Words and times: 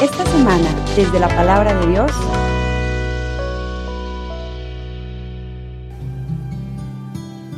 Esta 0.00 0.26
semana, 0.26 0.68
desde 0.96 1.18
la 1.18 1.28
palabra 1.28 1.74
de 1.74 1.86
Dios, 1.86 2.12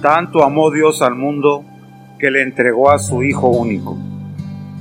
Tanto 0.07 0.45
amó 0.45 0.71
Dios 0.71 1.03
al 1.03 1.17
mundo 1.17 1.65
que 2.19 2.31
le 2.31 2.43
entregó 2.43 2.93
a 2.93 2.99
su 3.01 3.25
Hijo 3.25 3.49
único, 3.49 3.99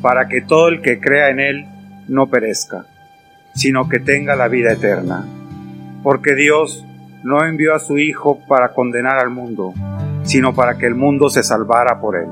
para 0.01 0.27
que 0.27 0.41
todo 0.41 0.67
el 0.67 0.83
que 0.83 0.99
crea 0.99 1.29
en 1.29 1.39
Él 1.39 1.65
no 2.07 2.27
perezca, 2.27 2.85
sino 3.55 3.89
que 3.89 3.99
tenga 3.99 4.35
la 4.35 4.49
vida 4.49 4.73
eterna. 4.73 5.25
Porque 6.03 6.35
Dios 6.35 6.85
no 7.23 7.43
envió 7.43 7.73
a 7.73 7.79
su 7.79 7.97
Hijo 7.97 8.39
para 8.47 8.73
condenar 8.73 9.17
al 9.17 9.31
mundo, 9.31 9.73
sino 10.21 10.53
para 10.53 10.77
que 10.77 10.85
el 10.85 10.93
mundo 10.93 11.29
se 11.29 11.41
salvara 11.41 11.99
por 11.99 12.17
Él. 12.17 12.29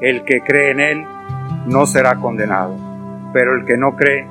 El 0.00 0.24
que 0.24 0.40
cree 0.40 0.70
en 0.70 0.80
Él 0.80 1.04
no 1.66 1.86
será 1.86 2.16
condenado, 2.16 2.76
pero 3.32 3.54
el 3.54 3.64
que 3.64 3.76
no 3.76 3.96
cree 3.96 4.26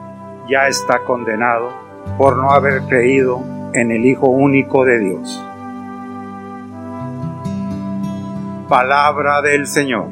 ya 0.50 0.68
está 0.68 1.00
condenado 1.00 1.70
por 2.18 2.38
no 2.38 2.52
haber 2.52 2.82
creído 2.84 3.42
en 3.74 3.92
el 3.92 4.06
Hijo 4.06 4.28
único 4.28 4.86
de 4.86 5.00
Dios. 5.00 5.46
Palabra 8.68 9.42
del 9.42 9.68
Señor. 9.68 10.10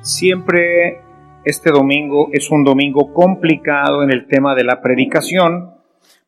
Siempre 0.00 1.02
este 1.44 1.70
domingo 1.70 2.28
es 2.32 2.50
un 2.50 2.64
domingo 2.64 3.12
complicado 3.12 4.02
en 4.02 4.10
el 4.10 4.26
tema 4.26 4.54
de 4.54 4.64
la 4.64 4.80
predicación 4.80 5.75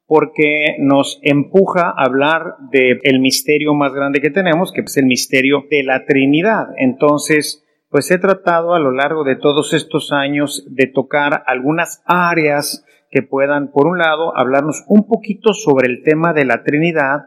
porque 0.09 0.77
nos 0.79 1.21
empuja 1.23 1.91
a 1.91 2.05
hablar 2.07 2.57
del 2.73 3.21
misterio 3.21 3.75
más 3.75 3.93
grande 3.93 4.23
que 4.23 4.31
tenemos, 4.31 4.73
que 4.73 4.81
es 4.81 4.97
el 4.97 5.05
misterio 5.05 5.67
de 5.71 5.83
la 5.83 6.07
Trinidad. 6.07 6.69
Entonces, 6.79 7.63
pues 7.91 8.11
he 8.11 8.17
tratado 8.19 8.73
a 8.73 8.81
lo 8.81 8.91
largo 8.91 9.23
de 9.23 9.37
todos 9.37 9.75
estos 9.75 10.11
años 10.11 10.67
de 10.71 10.87
tocar 10.87 11.45
algunas 11.47 12.03
áreas 12.07 12.87
que 13.11 13.23
puedan, 13.23 13.71
por 13.71 13.87
un 13.87 13.99
lado, 13.99 14.35
hablarnos 14.35 14.83
un 14.89 15.07
poquito 15.07 15.53
sobre 15.53 15.89
el 15.89 16.03
tema 16.03 16.33
de 16.33 16.47
la 16.47 16.63
Trinidad 16.65 17.27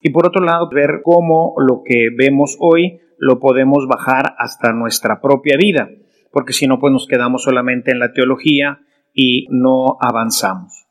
y 0.00 0.10
por 0.10 0.24
otro 0.24 0.44
lado, 0.44 0.70
ver 0.70 1.00
cómo 1.02 1.54
lo 1.58 1.82
que 1.84 2.10
vemos 2.16 2.56
hoy 2.60 3.00
lo 3.18 3.40
podemos 3.40 3.88
bajar 3.88 4.34
hasta 4.38 4.72
nuestra 4.72 5.20
propia 5.20 5.56
vida, 5.58 5.90
porque 6.30 6.52
si 6.52 6.68
no, 6.68 6.78
pues 6.78 6.92
nos 6.92 7.08
quedamos 7.08 7.42
solamente 7.42 7.90
en 7.90 7.98
la 7.98 8.12
teología 8.12 8.78
y 9.12 9.48
no 9.50 9.98
avanzamos. 10.00 10.89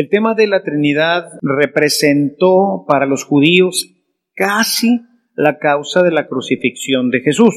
El 0.00 0.08
tema 0.08 0.34
de 0.34 0.46
la 0.46 0.62
Trinidad 0.62 1.26
representó 1.42 2.86
para 2.88 3.04
los 3.04 3.24
judíos 3.24 3.92
casi 4.34 5.02
la 5.34 5.58
causa 5.58 6.02
de 6.02 6.10
la 6.10 6.26
crucifixión 6.26 7.10
de 7.10 7.20
Jesús 7.20 7.54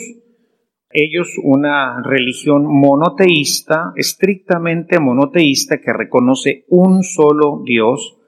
ellos 0.94 1.40
una 1.42 2.04
religión 2.04 2.66
monoteísta, 2.68 3.94
estrictamente 3.96 5.00
monoteísta, 5.00 5.82
que 5.82 5.92
reconoce 5.92 6.66
un 6.68 7.02
solo 7.02 7.64
Dios, 7.66 8.20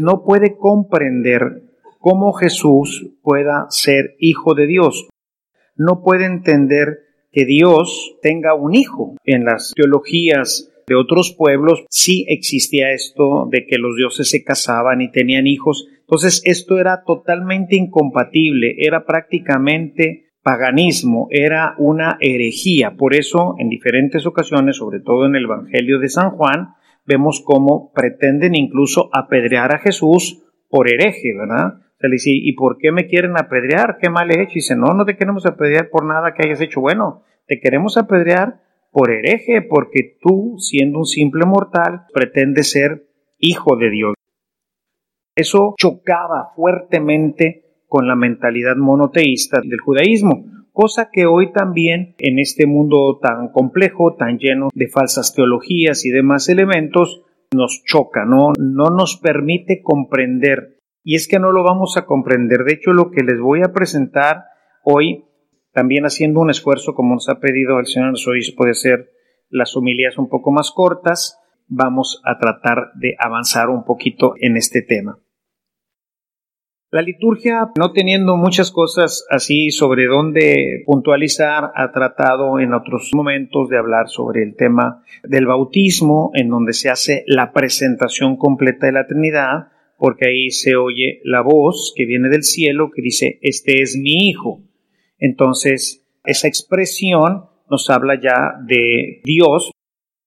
no 0.00 0.24
puede 0.24 0.56
comprender 0.56 1.42
cómo 1.98 2.32
Jesús 2.32 3.10
pueda 3.22 3.66
ser 3.68 4.14
hijo 4.18 4.54
de 4.54 4.66
Dios. 4.66 5.08
No 5.76 6.02
puede 6.02 6.24
entender 6.24 7.00
que 7.30 7.44
Dios 7.44 8.16
tenga 8.22 8.54
un 8.54 8.74
hijo. 8.74 9.16
En 9.24 9.44
las 9.44 9.72
teologías 9.74 10.71
de 10.86 10.94
otros 10.94 11.34
pueblos 11.36 11.84
sí 11.88 12.24
existía 12.28 12.92
esto 12.92 13.48
de 13.50 13.66
que 13.66 13.78
los 13.78 13.96
dioses 13.96 14.28
se 14.28 14.44
casaban 14.44 15.00
y 15.00 15.10
tenían 15.10 15.46
hijos. 15.46 15.86
Entonces 16.00 16.42
esto 16.44 16.78
era 16.78 17.04
totalmente 17.04 17.76
incompatible, 17.76 18.76
era 18.78 19.04
prácticamente 19.04 20.32
paganismo, 20.42 21.28
era 21.30 21.74
una 21.78 22.18
herejía. 22.20 22.96
Por 22.96 23.14
eso, 23.14 23.54
en 23.58 23.68
diferentes 23.68 24.26
ocasiones, 24.26 24.76
sobre 24.76 25.00
todo 25.00 25.26
en 25.26 25.36
el 25.36 25.44
Evangelio 25.44 25.98
de 25.98 26.08
San 26.08 26.30
Juan, 26.30 26.74
vemos 27.06 27.42
cómo 27.44 27.92
pretenden 27.94 28.54
incluso 28.54 29.08
apedrear 29.12 29.74
a 29.74 29.78
Jesús 29.78 30.42
por 30.68 30.88
hereje, 30.88 31.34
¿verdad? 31.36 31.74
Se 32.00 32.08
le 32.08 32.14
dice, 32.14 32.30
¿y 32.32 32.52
por 32.54 32.78
qué 32.78 32.90
me 32.90 33.06
quieren 33.06 33.36
apedrear? 33.36 33.98
¿Qué 34.00 34.10
mal 34.10 34.30
he 34.30 34.42
hecho? 34.42 34.52
Y 34.52 34.54
dice, 34.56 34.74
no, 34.74 34.94
no 34.94 35.04
te 35.04 35.16
queremos 35.16 35.46
apedrear 35.46 35.88
por 35.88 36.04
nada 36.04 36.34
que 36.34 36.46
hayas 36.46 36.60
hecho 36.60 36.80
bueno, 36.80 37.22
te 37.46 37.60
queremos 37.60 37.96
apedrear 37.96 38.61
por 38.92 39.10
hereje, 39.10 39.62
porque 39.62 40.18
tú, 40.20 40.56
siendo 40.58 41.00
un 41.00 41.06
simple 41.06 41.44
mortal, 41.46 42.02
pretendes 42.12 42.70
ser 42.70 43.08
hijo 43.38 43.76
de 43.76 43.90
Dios. 43.90 44.14
Eso 45.34 45.74
chocaba 45.78 46.52
fuertemente 46.54 47.64
con 47.88 48.06
la 48.06 48.14
mentalidad 48.14 48.76
monoteísta 48.76 49.60
del 49.62 49.80
judaísmo, 49.80 50.44
cosa 50.72 51.10
que 51.10 51.26
hoy 51.26 51.52
también 51.52 52.14
en 52.18 52.38
este 52.38 52.66
mundo 52.66 53.18
tan 53.20 53.48
complejo, 53.48 54.14
tan 54.14 54.38
lleno 54.38 54.68
de 54.74 54.88
falsas 54.88 55.34
teologías 55.34 56.04
y 56.04 56.10
demás 56.10 56.48
elementos, 56.48 57.22
nos 57.54 57.82
choca, 57.84 58.24
¿no? 58.24 58.52
No 58.58 58.90
nos 58.90 59.16
permite 59.16 59.82
comprender. 59.82 60.78
Y 61.04 61.16
es 61.16 61.28
que 61.28 61.38
no 61.38 61.52
lo 61.52 61.64
vamos 61.64 61.96
a 61.96 62.06
comprender. 62.06 62.64
De 62.64 62.74
hecho, 62.74 62.92
lo 62.92 63.10
que 63.10 63.24
les 63.24 63.40
voy 63.40 63.60
a 63.62 63.72
presentar 63.72 64.44
hoy, 64.84 65.24
también 65.72 66.04
haciendo 66.04 66.40
un 66.40 66.50
esfuerzo, 66.50 66.94
como 66.94 67.14
nos 67.14 67.28
ha 67.28 67.40
pedido 67.40 67.78
el 67.80 67.86
señor 67.86 68.14
obispo, 68.26 68.64
de 68.64 68.70
hacer 68.72 69.10
las 69.48 69.76
homilías 69.76 70.18
un 70.18 70.28
poco 70.28 70.50
más 70.50 70.70
cortas, 70.70 71.38
vamos 71.66 72.20
a 72.24 72.38
tratar 72.38 72.92
de 72.94 73.16
avanzar 73.18 73.70
un 73.70 73.84
poquito 73.84 74.34
en 74.38 74.56
este 74.56 74.82
tema. 74.82 75.18
La 76.90 77.00
liturgia, 77.00 77.70
no 77.78 77.92
teniendo 77.92 78.36
muchas 78.36 78.70
cosas 78.70 79.24
así 79.30 79.70
sobre 79.70 80.04
dónde 80.04 80.82
puntualizar, 80.84 81.70
ha 81.74 81.90
tratado 81.90 82.60
en 82.60 82.74
otros 82.74 83.12
momentos 83.14 83.70
de 83.70 83.78
hablar 83.78 84.08
sobre 84.08 84.42
el 84.42 84.56
tema 84.56 85.02
del 85.22 85.46
bautismo, 85.46 86.32
en 86.34 86.50
donde 86.50 86.74
se 86.74 86.90
hace 86.90 87.24
la 87.26 87.52
presentación 87.52 88.36
completa 88.36 88.86
de 88.86 88.92
la 88.92 89.06
Trinidad, 89.06 89.68
porque 89.96 90.26
ahí 90.26 90.50
se 90.50 90.76
oye 90.76 91.22
la 91.24 91.40
voz 91.40 91.94
que 91.96 92.04
viene 92.04 92.28
del 92.28 92.42
cielo 92.42 92.90
que 92.94 93.00
dice, 93.00 93.38
este 93.40 93.80
es 93.80 93.96
mi 93.96 94.28
Hijo. 94.28 94.60
Entonces, 95.22 96.04
esa 96.24 96.48
expresión 96.48 97.44
nos 97.70 97.88
habla 97.90 98.20
ya 98.20 98.54
de 98.66 99.20
Dios, 99.22 99.70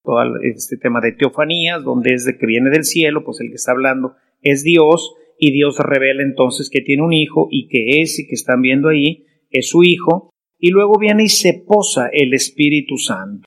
todo 0.05 0.21
este 0.41 0.77
tema 0.77 1.01
de 1.01 1.11
teofanías, 1.11 1.83
donde 1.83 2.13
es 2.13 2.23
de 2.23 2.37
que 2.37 2.45
viene 2.45 2.69
del 2.69 2.85
cielo, 2.85 3.25
pues 3.25 3.41
el 3.41 3.49
que 3.49 3.55
está 3.55 3.73
hablando 3.73 4.15
es 4.41 4.63
Dios, 4.63 5.15
y 5.37 5.51
Dios 5.51 5.77
revela 5.79 6.23
entonces 6.23 6.69
que 6.69 6.79
tiene 6.79 7.03
un 7.03 7.11
hijo 7.11 7.49
y 7.51 7.67
que 7.67 8.01
ese 8.01 8.25
que 8.25 8.35
están 8.35 8.61
viendo 8.61 8.87
ahí 8.87 9.25
es 9.51 9.67
su 9.67 9.83
hijo 9.83 10.29
y 10.57 10.69
luego 10.69 10.97
viene 10.97 11.25
y 11.25 11.29
se 11.29 11.65
posa 11.67 12.07
el 12.13 12.33
Espíritu 12.33 12.97
Santo. 12.97 13.45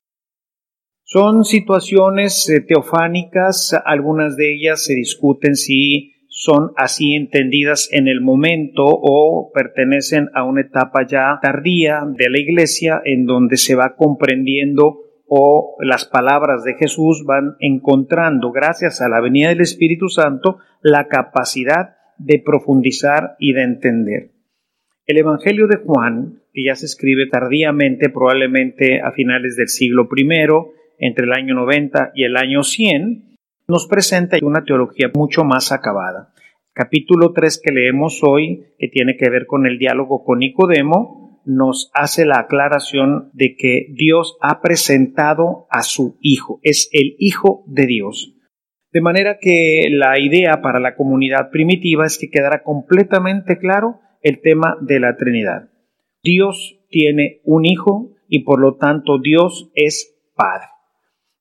Son 1.02 1.46
situaciones 1.46 2.46
eh, 2.50 2.60
teofánicas, 2.60 3.74
algunas 3.86 4.36
de 4.36 4.52
ellas 4.52 4.84
se 4.84 4.92
discuten 4.92 5.56
si 5.56 6.12
son 6.40 6.70
así 6.76 7.16
entendidas 7.16 7.88
en 7.90 8.06
el 8.06 8.20
momento 8.20 8.84
o 8.86 9.50
pertenecen 9.52 10.28
a 10.34 10.44
una 10.44 10.60
etapa 10.60 11.04
ya 11.04 11.36
tardía 11.42 12.02
de 12.06 12.30
la 12.30 12.38
iglesia 12.38 13.02
en 13.04 13.26
donde 13.26 13.56
se 13.56 13.74
va 13.74 13.96
comprendiendo 13.96 15.00
o 15.26 15.74
las 15.80 16.04
palabras 16.04 16.62
de 16.62 16.74
Jesús 16.74 17.24
van 17.26 17.56
encontrando, 17.58 18.52
gracias 18.52 19.00
a 19.00 19.08
la 19.08 19.20
venida 19.20 19.48
del 19.48 19.62
Espíritu 19.62 20.08
Santo, 20.10 20.58
la 20.80 21.08
capacidad 21.08 21.96
de 22.18 22.38
profundizar 22.38 23.34
y 23.40 23.52
de 23.52 23.62
entender. 23.62 24.30
El 25.06 25.18
Evangelio 25.18 25.66
de 25.66 25.78
Juan, 25.78 26.44
que 26.52 26.62
ya 26.64 26.76
se 26.76 26.86
escribe 26.86 27.26
tardíamente, 27.26 28.10
probablemente 28.10 29.00
a 29.00 29.10
finales 29.10 29.56
del 29.56 29.66
siglo 29.66 30.08
I, 30.16 30.28
entre 31.00 31.24
el 31.24 31.32
año 31.32 31.56
90 31.56 32.12
y 32.14 32.22
el 32.22 32.36
año 32.36 32.62
100, 32.62 33.27
nos 33.68 33.86
presenta 33.86 34.38
una 34.42 34.64
teología 34.64 35.10
mucho 35.14 35.44
más 35.44 35.72
acabada. 35.72 36.32
Capítulo 36.72 37.32
3 37.34 37.60
que 37.62 37.72
leemos 37.72 38.22
hoy, 38.22 38.64
que 38.78 38.88
tiene 38.88 39.16
que 39.16 39.28
ver 39.28 39.46
con 39.46 39.66
el 39.66 39.78
diálogo 39.78 40.24
con 40.24 40.38
Nicodemo, 40.38 41.42
nos 41.44 41.90
hace 41.92 42.24
la 42.24 42.40
aclaración 42.40 43.30
de 43.34 43.56
que 43.56 43.86
Dios 43.90 44.38
ha 44.40 44.62
presentado 44.62 45.66
a 45.70 45.82
su 45.82 46.16
Hijo, 46.20 46.60
es 46.62 46.88
el 46.92 47.14
Hijo 47.18 47.64
de 47.66 47.86
Dios. 47.86 48.34
De 48.90 49.02
manera 49.02 49.38
que 49.38 49.88
la 49.90 50.18
idea 50.18 50.62
para 50.62 50.80
la 50.80 50.94
comunidad 50.96 51.50
primitiva 51.50 52.06
es 52.06 52.16
que 52.16 52.30
quedara 52.30 52.62
completamente 52.62 53.58
claro 53.58 54.00
el 54.22 54.40
tema 54.40 54.78
de 54.80 54.98
la 54.98 55.16
Trinidad. 55.16 55.68
Dios 56.22 56.80
tiene 56.88 57.42
un 57.44 57.66
Hijo 57.66 58.12
y 58.28 58.44
por 58.44 58.60
lo 58.60 58.76
tanto 58.76 59.18
Dios 59.18 59.70
es 59.74 60.16
Padre. 60.34 60.77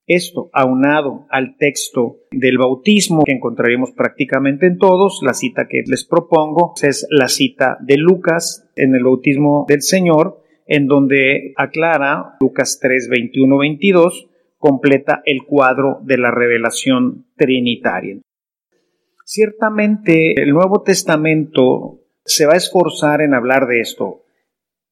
Esto, 0.07 0.49
aunado 0.53 1.27
al 1.29 1.57
texto 1.57 2.21
del 2.31 2.57
bautismo 2.57 3.25
que 3.25 3.33
encontraremos 3.33 3.91
prácticamente 3.91 4.65
en 4.65 4.77
todos, 4.77 5.19
la 5.21 5.33
cita 5.33 5.67
que 5.67 5.83
les 5.85 6.05
propongo 6.05 6.73
es 6.81 7.05
la 7.09 7.27
cita 7.27 7.77
de 7.81 7.97
Lucas 7.97 8.69
en 8.77 8.95
el 8.95 9.03
bautismo 9.03 9.65
del 9.67 9.81
Señor, 9.81 10.41
en 10.65 10.87
donde 10.87 11.53
aclara 11.57 12.37
Lucas 12.39 12.79
3, 12.81 13.09
21, 13.09 13.57
22, 13.57 14.29
completa 14.57 15.21
el 15.25 15.43
cuadro 15.43 15.99
de 16.03 16.17
la 16.17 16.31
revelación 16.31 17.27
trinitaria. 17.35 18.17
Ciertamente 19.25 20.41
el 20.41 20.53
Nuevo 20.53 20.83
Testamento 20.83 21.99
se 22.23 22.45
va 22.45 22.53
a 22.53 22.57
esforzar 22.57 23.19
en 23.21 23.33
hablar 23.33 23.67
de 23.67 23.81
esto. 23.81 24.23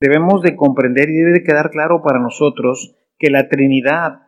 Debemos 0.01 0.41
de 0.41 0.57
comprender 0.57 1.09
y 1.09 1.13
debe 1.13 1.31
de 1.31 1.43
quedar 1.43 1.71
claro 1.71 2.01
para 2.03 2.19
nosotros 2.19 2.97
que 3.17 3.29
la 3.29 3.47
Trinidad, 3.47 4.24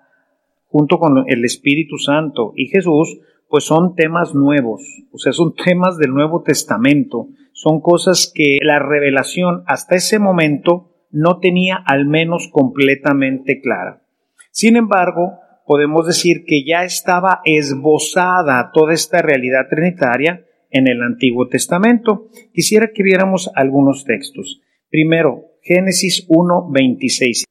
junto 0.78 1.00
con 1.00 1.24
el 1.28 1.44
Espíritu 1.44 1.98
Santo 1.98 2.54
y 2.56 2.68
Jesús, 2.68 3.18
pues 3.50 3.64
son 3.64 3.96
temas 3.96 4.36
nuevos, 4.36 4.84
o 5.12 5.18
sea, 5.18 5.34
son 5.34 5.56
temas 5.56 5.98
del 5.98 6.14
Nuevo 6.14 6.44
Testamento, 6.44 7.30
son 7.52 7.82
cosas 7.82 8.32
que 8.32 8.60
la 8.62 8.78
revelación 8.78 9.64
hasta 9.66 9.96
ese 9.96 10.20
momento 10.20 10.92
no 11.10 11.40
tenía 11.40 11.78
al 11.84 12.06
menos 12.06 12.48
completamente 12.52 13.60
clara. 13.60 14.04
Sin 14.52 14.76
embargo, 14.76 15.40
podemos 15.66 16.06
decir 16.06 16.46
que 16.46 16.64
ya 16.64 16.84
estaba 16.84 17.42
esbozada 17.44 18.70
toda 18.72 18.94
esta 18.94 19.24
realidad 19.24 19.70
trinitaria 19.72 20.46
en 20.70 20.88
el 20.88 21.02
Antiguo 21.02 21.48
Testamento. 21.48 22.28
Quisiera 22.54 22.92
que 22.94 23.02
viéramos 23.02 23.50
algunos 23.56 24.06
textos. 24.06 24.62
Primero, 24.92 25.46
Génesis 25.64 26.24
1, 26.28 26.70
26. 26.70 27.46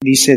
Dice, 0.00 0.36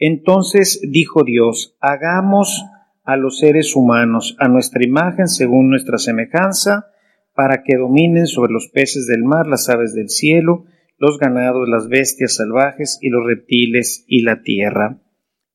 entonces 0.00 0.80
dijo 0.82 1.22
Dios, 1.24 1.76
hagamos 1.80 2.64
a 3.04 3.16
los 3.16 3.38
seres 3.38 3.76
humanos 3.76 4.34
a 4.38 4.48
nuestra 4.48 4.84
imagen 4.84 5.28
según 5.28 5.68
nuestra 5.68 5.98
semejanza, 5.98 6.86
para 7.34 7.62
que 7.62 7.76
dominen 7.76 8.26
sobre 8.26 8.52
los 8.52 8.68
peces 8.68 9.06
del 9.06 9.22
mar, 9.22 9.46
las 9.46 9.68
aves 9.68 9.94
del 9.94 10.08
cielo, 10.08 10.64
los 10.98 11.18
ganados, 11.18 11.68
las 11.68 11.88
bestias 11.88 12.36
salvajes 12.36 12.98
y 13.00 13.08
los 13.08 13.24
reptiles 13.24 14.04
y 14.06 14.22
la 14.22 14.42
tierra. 14.42 15.00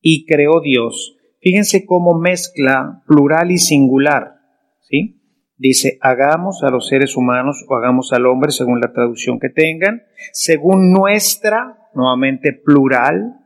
Y 0.00 0.26
creó 0.26 0.60
Dios. 0.60 1.16
Fíjense 1.40 1.84
cómo 1.86 2.18
mezcla 2.18 3.02
plural 3.06 3.50
y 3.52 3.58
singular. 3.58 4.40
¿sí? 4.80 5.20
Dice, 5.58 5.98
hagamos 6.00 6.62
a 6.64 6.70
los 6.70 6.88
seres 6.88 7.16
humanos 7.16 7.64
o 7.68 7.76
hagamos 7.76 8.12
al 8.12 8.26
hombre, 8.26 8.50
según 8.50 8.80
la 8.80 8.92
traducción 8.92 9.38
que 9.38 9.48
tengan, 9.48 10.02
según 10.32 10.92
nuestra, 10.92 11.78
nuevamente 11.94 12.52
plural, 12.52 13.45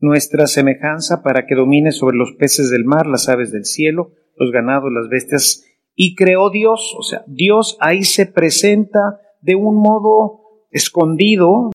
nuestra 0.00 0.46
semejanza 0.46 1.22
para 1.22 1.46
que 1.46 1.54
domine 1.54 1.92
sobre 1.92 2.16
los 2.16 2.32
peces 2.32 2.70
del 2.70 2.84
mar, 2.84 3.06
las 3.06 3.28
aves 3.28 3.52
del 3.52 3.64
cielo, 3.64 4.12
los 4.36 4.50
ganados, 4.52 4.92
las 4.92 5.08
bestias. 5.08 5.64
Y 5.94 6.14
creó 6.14 6.50
Dios, 6.50 6.94
o 6.96 7.02
sea, 7.02 7.24
Dios 7.26 7.76
ahí 7.80 8.04
se 8.04 8.26
presenta 8.26 9.20
de 9.40 9.56
un 9.56 9.76
modo 9.76 10.66
escondido, 10.70 11.70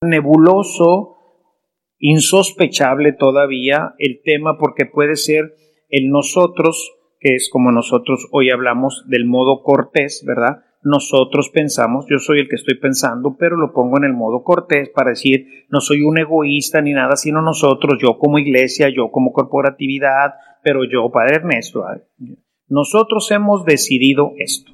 nebuloso, 0.00 1.16
insospechable 1.98 3.12
todavía 3.12 3.94
el 3.98 4.20
tema 4.24 4.58
porque 4.58 4.86
puede 4.86 5.16
ser 5.16 5.54
el 5.88 6.10
nosotros, 6.10 6.92
que 7.20 7.34
es 7.34 7.48
como 7.50 7.72
nosotros 7.72 8.28
hoy 8.32 8.50
hablamos 8.50 9.04
del 9.08 9.24
modo 9.26 9.62
cortés, 9.62 10.24
¿verdad? 10.26 10.65
Nosotros 10.88 11.48
pensamos, 11.48 12.06
yo 12.08 12.20
soy 12.20 12.38
el 12.38 12.48
que 12.48 12.54
estoy 12.54 12.78
pensando, 12.78 13.36
pero 13.36 13.56
lo 13.56 13.72
pongo 13.72 13.98
en 13.98 14.04
el 14.04 14.12
modo 14.12 14.44
cortés 14.44 14.88
para 14.90 15.10
decir, 15.10 15.66
no 15.68 15.80
soy 15.80 16.02
un 16.02 16.16
egoísta 16.16 16.80
ni 16.80 16.92
nada, 16.92 17.16
sino 17.16 17.42
nosotros, 17.42 17.98
yo 18.00 18.18
como 18.18 18.38
iglesia, 18.38 18.88
yo 18.88 19.10
como 19.10 19.32
corporatividad, 19.32 20.34
pero 20.62 20.84
yo, 20.84 21.10
Padre 21.10 21.38
Ernesto, 21.38 21.84
nosotros 22.68 23.28
hemos 23.32 23.64
decidido 23.64 24.34
esto, 24.38 24.70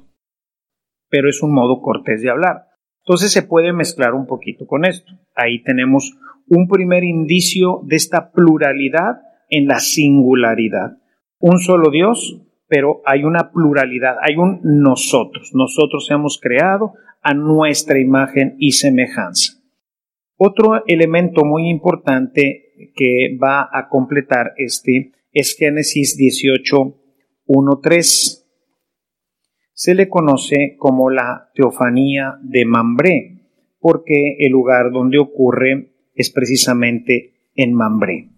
pero 1.09 1.29
es 1.29 1.41
un 1.41 1.51
modo 1.51 1.81
cortés 1.81 2.21
de 2.21 2.29
hablar. 2.29 2.67
Entonces 3.03 3.31
se 3.31 3.41
puede 3.41 3.73
mezclar 3.73 4.13
un 4.13 4.27
poquito 4.27 4.67
con 4.67 4.85
esto. 4.85 5.11
Ahí 5.33 5.63
tenemos 5.63 6.15
un 6.47 6.67
primer 6.67 7.03
indicio 7.03 7.81
de 7.85 7.95
esta 7.95 8.31
pluralidad 8.31 9.23
en 9.49 9.65
la 9.65 9.79
singularidad. 9.79 10.99
Un 11.39 11.57
solo 11.57 11.89
Dios, 11.89 12.39
pero 12.73 13.03
hay 13.05 13.23
una 13.23 13.51
pluralidad, 13.51 14.15
hay 14.19 14.35
un 14.35 14.59
nosotros. 14.63 15.51
Nosotros 15.53 16.09
hemos 16.09 16.39
creado 16.41 16.93
a 17.21 17.35
nuestra 17.35 17.99
imagen 17.99 18.55
y 18.57 18.71
semejanza. 18.71 19.61
Otro 20.37 20.83
elemento 20.87 21.45
muy 21.45 21.69
importante 21.69 22.73
que 22.95 23.37
va 23.37 23.69
a 23.71 23.89
completar 23.89 24.53
este 24.57 25.11
es 25.31 25.55
Génesis 25.55 26.17
18, 26.17 26.95
1, 27.45 27.79
3 27.83 28.39
se 29.75 29.93
le 29.93 30.09
conoce 30.09 30.75
como 30.79 31.11
la 31.11 31.51
teofanía 31.53 32.39
de 32.41 32.65
Mambré, 32.65 33.37
porque 33.79 34.37
el 34.39 34.51
lugar 34.51 34.91
donde 34.91 35.19
ocurre 35.19 35.93
es 36.15 36.31
precisamente 36.31 37.51
en 37.53 37.75
Mambré. 37.75 38.29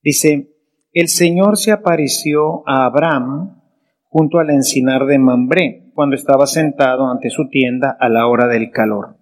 Dice, 0.00 0.57
el 1.00 1.06
Señor 1.06 1.58
se 1.58 1.70
apareció 1.70 2.68
a 2.68 2.84
Abraham 2.84 3.62
junto 4.08 4.40
al 4.40 4.50
encinar 4.50 5.06
de 5.06 5.20
Mambré, 5.20 5.92
cuando 5.94 6.16
estaba 6.16 6.48
sentado 6.48 7.06
ante 7.06 7.30
su 7.30 7.48
tienda 7.48 7.96
a 8.00 8.08
la 8.08 8.26
hora 8.26 8.48
del 8.48 8.72
calor. 8.72 9.16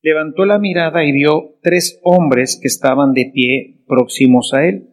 Levantó 0.00 0.44
la 0.44 0.60
mirada 0.60 1.02
y 1.02 1.10
vio 1.10 1.56
tres 1.60 1.98
hombres 2.04 2.56
que 2.62 2.68
estaban 2.68 3.14
de 3.14 3.32
pie 3.34 3.82
próximos 3.88 4.54
a 4.54 4.64
él. 4.64 4.90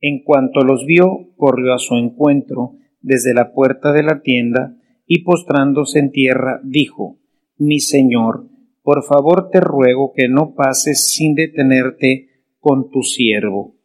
En 0.00 0.24
cuanto 0.24 0.64
los 0.64 0.86
vio, 0.86 1.28
corrió 1.36 1.72
a 1.72 1.78
su 1.78 1.94
encuentro 1.94 2.72
desde 3.00 3.32
la 3.32 3.52
puerta 3.52 3.92
de 3.92 4.02
la 4.02 4.22
tienda 4.22 4.74
y 5.06 5.22
postrándose 5.22 6.00
en 6.00 6.10
tierra 6.10 6.60
dijo, 6.64 7.20
Mi 7.58 7.78
Señor, 7.78 8.48
por 8.82 9.04
favor 9.04 9.50
te 9.50 9.60
ruego 9.60 10.12
que 10.16 10.26
no 10.28 10.56
pases 10.56 11.12
sin 11.12 11.36
detenerte 11.36 12.26
con 12.58 12.90
tu 12.90 13.04
siervo. 13.04 13.76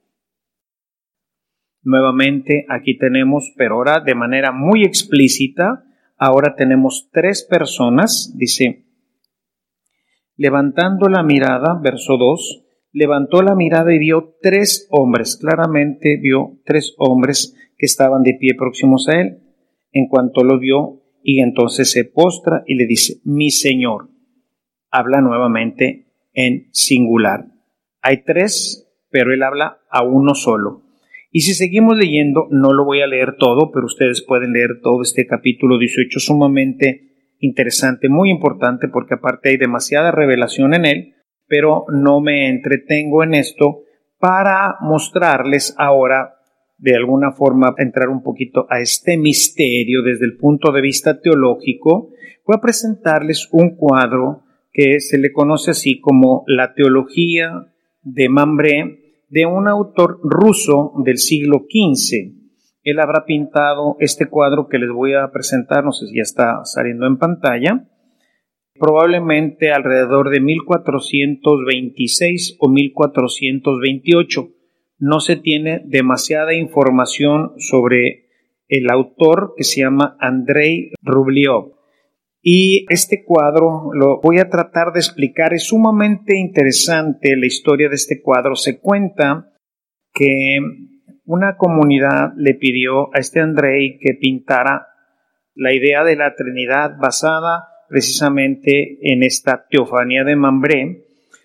Nuevamente 1.88 2.66
aquí 2.68 2.98
tenemos, 2.98 3.54
pero 3.56 3.75
ahora 3.75 4.01
de 4.01 4.13
manera 4.13 4.51
muy 4.51 4.84
explícita, 4.84 5.86
ahora 6.18 6.54
tenemos 6.57 7.07
tres 7.13 7.48
personas, 7.50 8.34
dice, 8.36 8.88
levantando 10.36 11.07
la 11.07 11.24
mirada, 11.24 11.80
verso 11.81 12.18
2, 12.18 12.66
levantó 12.92 13.42
la 13.42 13.56
mirada 13.56 13.94
y 13.94 14.00
vio 14.00 14.36
tres 14.42 14.86
hombres, 14.89 15.38
claramente 15.38 16.18
vio 16.22 16.60
tres 16.66 16.94
hombres 16.98 17.56
que 17.78 17.86
estaban 17.86 18.22
de 18.22 18.33
pie 18.33 18.56
próximos 18.56 19.07
a 19.07 19.22
él. 19.22 19.38
En 19.94 20.10
cuanto 20.10 20.44
lo 20.44 20.60
vio, 20.60 21.04
y 21.24 21.40
entonces 21.40 21.90
se 21.90 22.04
postra 22.04 22.63
y 22.68 22.75
le 22.75 22.86
dice, 22.86 23.22
mi 23.24 23.50
Señor. 23.50 24.10
Habla 24.92 25.22
nuevamente 25.22 26.12
en 26.33 26.68
singular. 26.74 27.45
Hay 28.01 28.25
tres, 28.25 28.92
pero 29.10 29.33
él 29.33 29.42
habla 29.42 29.80
a 29.90 30.04
uno 30.04 30.36
solo. 30.36 30.87
Y 31.38 31.42
si 31.42 31.54
seguimos 31.54 31.95
leyendo, 31.95 32.48
no 32.50 32.74
lo 32.74 32.84
voy 32.84 33.01
a 33.01 33.06
leer 33.06 33.36
todo, 33.38 33.69
pero 33.72 33.86
ustedes 33.86 34.25
pueden 34.25 34.54
leer 34.54 34.81
todo 34.81 35.04
este 35.04 35.28
capítulo 35.28 35.78
18 35.78 36.19
sumamente 36.19 37.36
interesante, 37.38 38.10
muy 38.10 38.31
importante, 38.31 38.88
porque 38.88 39.13
aparte 39.13 39.50
hay 39.50 39.57
demasiada 39.57 40.10
revelación 40.10 40.73
en 40.73 40.85
él, 40.85 41.14
pero 41.45 41.85
no 41.90 42.21
me 42.21 42.50
entretengo 42.50 43.23
en 43.23 43.35
esto 43.35 43.83
para 44.18 44.78
mostrarles 44.81 45.76
ahora 45.78 46.40
de 46.80 46.95
alguna 46.95 47.31
forma 47.31 47.76
entrar 47.78 48.09
un 48.09 48.23
poquito 48.23 48.66
a 48.71 48.80
este 48.80 49.16
misterio 49.16 50.02
desde 50.02 50.26
el 50.26 50.38
punto 50.38 50.71
de 50.71 50.81
vista 50.81 51.21
teológico, 51.21 52.09
voy 52.47 52.56
a 52.57 52.62
presentarles 52.62 53.47
un 53.52 53.76
cuadro 53.76 54.42
que 54.73 55.00
se 55.00 55.19
le 55.19 55.31
conoce 55.31 55.69
así 55.69 56.00
como 56.00 56.45
la 56.47 56.73
teología 56.73 57.68
de 58.02 58.28
Mambré 58.28 59.06
de 59.30 59.46
un 59.46 59.68
autor 59.68 60.19
ruso 60.24 60.94
del 61.04 61.18
siglo 61.18 61.66
XV. 61.69 62.34
Él 62.84 63.00
habrá 63.00 63.26
pintado 63.26 63.98
este 64.00 64.28
cuadro 64.28 64.68
que 64.68 64.80
les 64.80 64.90
voy 64.90 65.14
a 65.14 65.30
presentar, 65.31 65.84
no 65.84 65.92
sé 65.92 66.07
si 66.07 66.16
ya 66.16 66.22
está 66.22 66.62
saliendo 66.64 67.06
en 67.06 67.18
pantalla, 67.18 67.90
probablemente 68.80 69.72
alrededor 69.72 70.30
de 70.30 70.40
1426 70.40 72.57
o 72.60 72.69
1428 72.69 74.50
no 75.00 75.19
se 75.19 75.36
tiene 75.36 75.81
demasiada 75.86 76.54
información 76.54 77.54
sobre 77.57 78.28
el 78.68 78.90
autor 78.90 79.54
que 79.56 79.64
se 79.64 79.81
llama 79.81 80.18
Andrei 80.19 80.92
Rublev. 81.02 81.77
Y 82.49 82.85
este 82.87 83.25
cuadro 83.25 83.89
lo 83.92 84.21
voy 84.21 84.39
a 84.39 84.47
tratar 84.47 84.94
de 84.94 85.01
explicar. 85.01 85.54
Es 85.54 85.68
sumamente 85.68 86.37
interesante 86.37 87.35
la 87.35 87.45
historia 87.45 87.89
de 87.89 87.95
este 87.95 88.21
cuadro. 88.21 88.56
Se 88.56 88.80
cuenta 88.80 89.51
que 90.13 90.57
una 91.25 91.57
comunidad 91.57 92.31
le 92.37 92.54
pidió 92.54 93.13
a 93.13 93.19
este 93.19 93.42
Andrei 93.42 93.99
que 93.99 94.13
pintara 94.13 94.87
la 95.56 95.73
idea 95.73 96.06
de 96.06 96.16
la 96.16 96.35
Trinidad 96.35 96.95
basada 96.97 97.68
precisamente 97.89 98.97
en 99.01 99.23
esta 99.23 99.66
teofanía 99.69 100.23
de 100.23 100.37
Mambré 100.37 101.04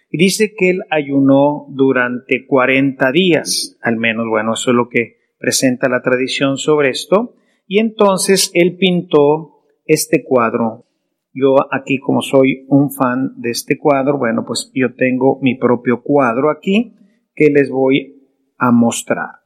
y 0.09 0.19
dice 0.19 0.55
que 0.57 0.71
él 0.71 0.83
ayunó 0.89 1.67
durante 1.71 2.47
40 2.47 3.11
días, 3.11 3.77
al 3.83 3.97
menos, 3.97 4.29
bueno, 4.29 4.53
eso 4.53 4.71
es 4.71 4.77
lo 4.77 4.89
que 4.89 5.17
presenta 5.37 5.89
la 5.89 6.01
tradición 6.01 6.59
sobre 6.59 6.91
esto. 6.91 7.35
Y 7.67 7.81
entonces 7.81 8.53
él 8.55 8.77
pintó 8.77 9.65
este 9.85 10.23
cuadro. 10.23 10.87
Yo 11.33 11.57
aquí, 11.73 11.99
como 11.99 12.21
soy 12.21 12.67
un 12.69 12.93
fan 12.93 13.35
de 13.37 13.51
este 13.51 13.79
cuadro, 13.79 14.19
bueno, 14.19 14.45
pues 14.47 14.71
yo 14.75 14.95
tengo 14.95 15.39
mi 15.41 15.55
propio 15.57 16.03
cuadro 16.03 16.51
aquí 16.51 16.95
que 17.35 17.51
les 17.51 17.71
voy 17.71 18.29
a 18.59 18.71
mostrar. 18.71 19.41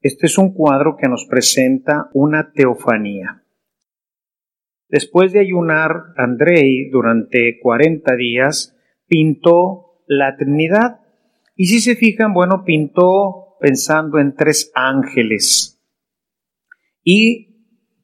Este 0.00 0.26
es 0.26 0.38
un 0.38 0.52
cuadro 0.52 0.96
que 0.96 1.08
nos 1.08 1.24
presenta 1.26 2.10
una 2.14 2.52
teofanía. 2.52 3.44
Después 4.88 5.32
de 5.32 5.40
ayunar, 5.40 6.14
Andrei 6.16 6.88
durante 6.90 7.58
40 7.60 8.16
días 8.16 8.76
pintó 9.06 10.02
la 10.06 10.36
Trinidad. 10.36 11.00
Y 11.54 11.66
si 11.66 11.80
se 11.80 11.94
fijan, 11.94 12.32
bueno, 12.32 12.64
pintó 12.64 13.56
pensando 13.60 14.18
en 14.18 14.34
tres 14.34 14.72
ángeles. 14.74 15.80
Y 17.02 17.47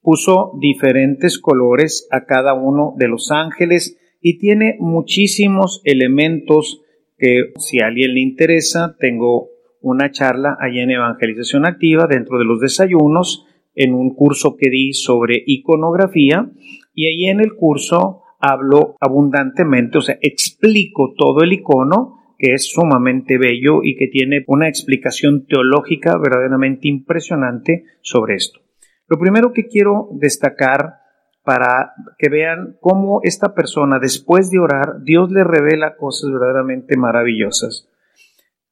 puso 0.05 0.53
diferentes 0.61 1.39
colores 1.39 2.07
a 2.11 2.27
cada 2.27 2.53
uno 2.53 2.95
de 2.99 3.09
los 3.09 3.31
ángeles 3.31 3.99
y 4.21 4.39
tiene 4.39 4.77
muchísimos 4.79 5.81
elementos 5.85 6.83
que 7.19 7.53
si 7.57 7.81
a 7.81 7.87
alguien 7.87 8.15
le 8.15 8.21
interesa, 8.21 8.97
tengo 9.01 9.49
una 9.81 10.11
charla 10.11 10.57
allá 10.61 10.83
en 10.83 10.91
Evangelización 10.91 11.67
Activa 11.67 12.07
dentro 12.07 12.39
de 12.39 12.45
los 12.45 12.61
desayunos 12.61 13.47
en 13.75 13.95
un 13.95 14.15
curso 14.15 14.57
que 14.57 14.71
di 14.71 14.93
sobre 14.93 15.43
iconografía 15.47 16.51
y 16.95 17.07
ahí 17.07 17.27
en 17.27 17.41
el 17.41 17.55
curso 17.55 18.23
hablo 18.41 18.97
abundantemente, 19.01 19.99
o 19.99 20.03
sea, 20.03 20.19
explico 20.21 21.15
todo 21.17 21.43
el 21.43 21.55
icono 21.55 22.35
que 22.39 22.53
es 22.53 22.71
sumamente 22.71 23.39
bello 23.39 23.83
y 23.83 23.97
que 23.97 24.09
tiene 24.09 24.45
una 24.49 24.69
explicación 24.69 25.47
teológica 25.47 26.19
verdaderamente 26.19 26.89
impresionante 26.89 27.85
sobre 28.03 28.35
esto. 28.35 28.64
Lo 29.07 29.19
primero 29.19 29.53
que 29.53 29.67
quiero 29.67 30.09
destacar 30.13 31.01
para 31.45 31.93
que 32.19 32.31
vean 32.31 32.77
cómo 32.81 33.21
esta 33.23 33.55
persona 33.55 33.99
después 33.99 34.51
de 34.51 34.59
orar, 34.59 35.03
Dios 35.03 35.31
le 35.31 35.45
revela 35.45 35.97
cosas 35.97 36.31
verdaderamente 36.33 36.97
maravillosas. 36.97 37.89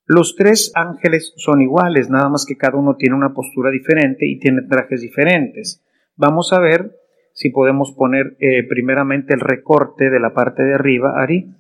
Los 0.06 0.34
tres 0.36 0.72
ángeles 0.74 1.32
son 1.36 1.60
iguales, 1.60 2.10
nada 2.10 2.28
más 2.28 2.44
que 2.46 2.56
cada 2.56 2.78
uno 2.78 2.96
tiene 2.96 3.14
una 3.14 3.34
postura 3.34 3.70
diferente 3.70 4.26
y 4.26 4.38
tiene 4.38 4.62
trajes 4.62 5.02
diferentes. 5.02 5.84
Vamos 6.16 6.52
a 6.52 6.60
ver 6.60 6.96
si 7.34 7.50
podemos 7.50 7.92
poner 7.92 8.36
eh, 8.40 8.66
primeramente 8.68 9.34
el 9.34 9.40
recorte 9.40 10.10
de 10.10 10.20
la 10.20 10.34
parte 10.34 10.62
de 10.62 10.74
arriba, 10.74 11.22
Ari. 11.22 11.54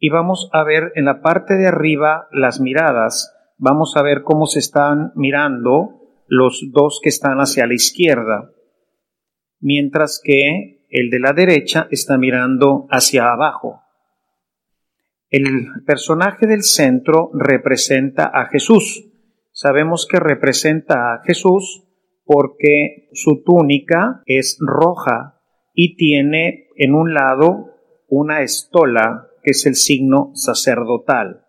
Y 0.00 0.10
vamos 0.10 0.50
a 0.52 0.62
ver 0.62 0.92
en 0.94 1.04
la 1.04 1.20
parte 1.20 1.56
de 1.56 1.66
arriba 1.66 2.28
las 2.30 2.60
miradas. 2.60 3.34
Vamos 3.56 3.96
a 3.96 4.02
ver 4.02 4.22
cómo 4.22 4.46
se 4.46 4.60
están 4.60 5.12
mirando 5.16 5.97
los 6.28 6.68
dos 6.70 7.00
que 7.02 7.08
están 7.08 7.38
hacia 7.38 7.66
la 7.66 7.74
izquierda, 7.74 8.52
mientras 9.60 10.20
que 10.22 10.86
el 10.90 11.10
de 11.10 11.20
la 11.20 11.32
derecha 11.32 11.88
está 11.90 12.16
mirando 12.16 12.86
hacia 12.90 13.32
abajo. 13.32 13.82
El 15.30 15.66
personaje 15.84 16.46
del 16.46 16.62
centro 16.62 17.30
representa 17.34 18.30
a 18.32 18.46
Jesús. 18.46 19.04
Sabemos 19.52 20.06
que 20.10 20.20
representa 20.20 21.12
a 21.12 21.22
Jesús 21.24 21.84
porque 22.24 23.08
su 23.12 23.42
túnica 23.42 24.22
es 24.26 24.58
roja 24.60 25.40
y 25.74 25.96
tiene 25.96 26.68
en 26.76 26.94
un 26.94 27.12
lado 27.12 27.74
una 28.08 28.42
estola 28.42 29.28
que 29.42 29.50
es 29.50 29.66
el 29.66 29.74
signo 29.74 30.32
sacerdotal. 30.34 31.44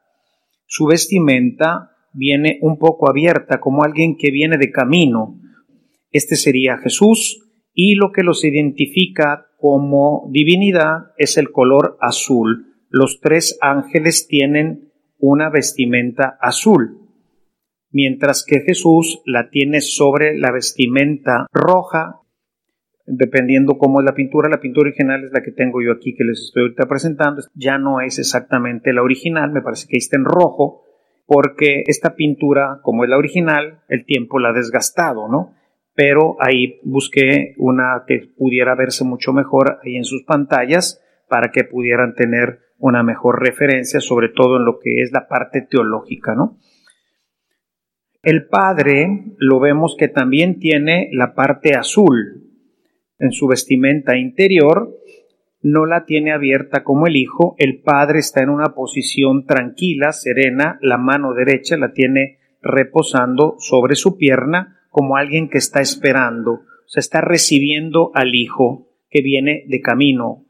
Su 0.66 0.86
vestimenta 0.86 1.96
viene 2.14 2.60
un 2.62 2.78
poco 2.78 3.10
abierta 3.10 3.60
como 3.60 3.84
alguien 3.84 4.18
que 4.18 4.32
viene 4.32 4.58
de 4.58 4.72
camino. 4.72 5.40
Este 6.12 6.36
sería 6.36 6.78
Jesús 6.78 7.50
y 7.74 7.96
lo 7.96 8.12
que 8.12 8.24
los 8.24 8.44
identifica 8.44 9.48
como 9.58 10.30
divinidad 10.32 11.12
es 11.18 11.38
el 11.38 11.52
color 11.52 11.98
azul 12.02 12.70
los 12.90 13.20
tres 13.22 13.58
ángeles 13.62 14.28
tienen 14.28 14.92
una 15.20 15.50
vestimenta 15.50 16.38
azul, 16.42 16.98
mientras 17.92 18.44
que 18.46 18.62
Jesús 18.62 19.22
la 19.26 19.50
tiene 19.50 19.82
sobre 19.82 20.38
la 20.38 20.52
vestimenta 20.52 21.46
roja, 21.52 22.22
dependiendo 23.06 23.78
cómo 23.78 24.00
es 24.00 24.06
la 24.06 24.16
pintura. 24.16 24.50
La 24.50 24.60
pintura 24.60 24.90
original 24.90 25.24
es 25.24 25.32
la 25.32 25.44
que 25.44 25.52
tengo 25.52 25.82
yo 25.84 25.92
aquí 25.92 26.16
que 26.16 26.24
les 26.24 26.40
estoy 26.42 26.64
ahorita 26.64 26.88
presentando. 26.88 27.44
Ya 27.54 27.78
no 27.78 28.02
es 28.02 28.18
exactamente 28.18 28.92
la 28.92 29.04
original, 29.04 29.52
me 29.52 29.62
parece 29.62 29.88
que 29.88 29.98
está 29.98 30.18
en 30.18 30.26
rojo, 30.26 30.84
porque 31.30 31.84
esta 31.86 32.16
pintura, 32.16 32.80
como 32.82 33.04
es 33.04 33.10
la 33.12 33.18
original, 33.20 33.84
el 33.88 34.04
tiempo 34.04 34.40
la 34.40 34.50
ha 34.50 34.54
desgastado, 34.54 35.28
¿no? 35.28 35.54
Pero 35.94 36.38
ahí 36.40 36.80
busqué 36.84 37.54
una 37.58 38.04
que 38.08 38.32
pudiera 38.36 38.74
verse 38.74 39.04
mucho 39.04 39.32
mejor 39.32 39.78
ahí 39.84 39.96
en 39.96 40.06
sus 40.06 40.24
pantallas 40.24 41.06
para 41.28 41.52
que 41.52 41.66
pudieran 41.66 42.16
tener 42.16 42.62
una 42.80 43.04
mejor 43.04 43.44
referencia, 43.44 44.00
sobre 44.00 44.30
todo 44.30 44.58
en 44.58 44.66
lo 44.66 44.80
que 44.80 45.04
es 45.04 45.12
la 45.12 45.28
parte 45.28 45.62
teológica, 45.62 46.34
¿no? 46.34 46.58
El 48.24 48.48
Padre 48.48 49.36
lo 49.38 49.60
vemos 49.60 49.96
que 50.00 50.08
también 50.08 50.58
tiene 50.58 51.10
la 51.12 51.36
parte 51.36 51.76
azul 51.76 52.50
en 53.20 53.32
su 53.32 53.46
vestimenta 53.46 54.18
interior, 54.18 54.98
no 55.62 55.86
la 55.86 56.06
tiene 56.06 56.32
abierta 56.32 56.84
como 56.84 57.08
el 57.08 57.16
Hijo, 57.16 57.56
el 57.58 57.82
Padre 57.82 58.20
está 58.20 58.42
en 58.42 58.50
una 58.50 58.74
posición 58.74 59.46
tranquila, 59.46 60.12
serena, 60.14 60.78
la 60.82 60.98
mano 60.98 61.34
derecha 61.34 61.78
la 61.78 61.92
tiene 61.92 62.40
reposando 62.62 63.56
sobre 63.60 63.96
su 63.96 64.18
pierna 64.18 64.80
como 64.90 65.18
alguien 65.18 65.50
que 65.50 65.58
está 65.58 65.82
esperando, 65.82 66.52
o 66.52 66.88
sea, 66.88 67.02
está 67.02 67.22
recibiendo 67.22 68.12
al 68.14 68.36
Hijo 68.36 68.88
que 69.10 69.22
viene 69.22 69.66
de 69.68 69.82
camino, 69.82 70.46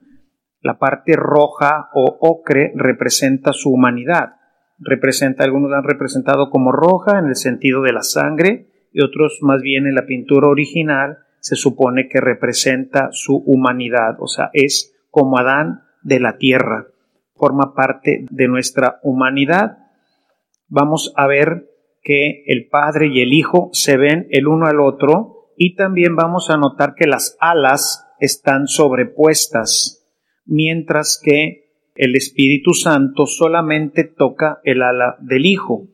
la 0.61 0.77
parte 0.77 1.15
roja 1.15 1.89
o 1.93 2.17
ocre 2.19 2.73
representa 2.75 3.53
su 3.53 3.71
humanidad. 3.71 4.35
Representa, 4.77 5.43
algunos 5.43 5.71
la 5.71 5.77
han 5.77 5.83
representado 5.85 6.49
como 6.49 6.71
roja 6.71 7.19
en 7.19 7.27
el 7.27 7.35
sentido 7.35 7.81
de 7.81 7.93
la 7.93 8.03
sangre 8.03 8.67
y 8.91 9.01
otros 9.01 9.39
más 9.41 9.61
bien 9.61 9.87
en 9.87 9.95
la 9.95 10.05
pintura 10.05 10.47
original 10.47 11.19
se 11.39 11.55
supone 11.55 12.09
que 12.09 12.19
representa 12.19 13.09
su 13.11 13.37
humanidad, 13.37 14.17
o 14.19 14.27
sea, 14.27 14.49
es 14.51 14.98
como 15.09 15.37
Adán 15.37 15.83
de 16.01 16.19
la 16.19 16.37
tierra, 16.37 16.87
forma 17.35 17.73
parte 17.73 18.25
de 18.29 18.47
nuestra 18.47 18.99
humanidad. 19.03 19.77
Vamos 20.67 21.13
a 21.15 21.27
ver 21.27 21.69
que 22.01 22.43
el 22.47 22.67
Padre 22.67 23.07
y 23.07 23.21
el 23.21 23.33
Hijo 23.33 23.69
se 23.73 23.97
ven 23.97 24.27
el 24.31 24.47
uno 24.47 24.67
al 24.67 24.79
otro 24.79 25.51
y 25.57 25.75
también 25.75 26.15
vamos 26.15 26.49
a 26.49 26.57
notar 26.57 26.95
que 26.95 27.07
las 27.07 27.37
alas 27.39 28.05
están 28.19 28.67
sobrepuestas 28.67 29.99
mientras 30.45 31.21
que 31.23 31.69
el 31.95 32.15
Espíritu 32.15 32.73
Santo 32.73 33.25
solamente 33.25 34.03
toca 34.03 34.59
el 34.63 34.81
ala 34.81 35.17
del 35.19 35.45
Hijo. 35.45 35.87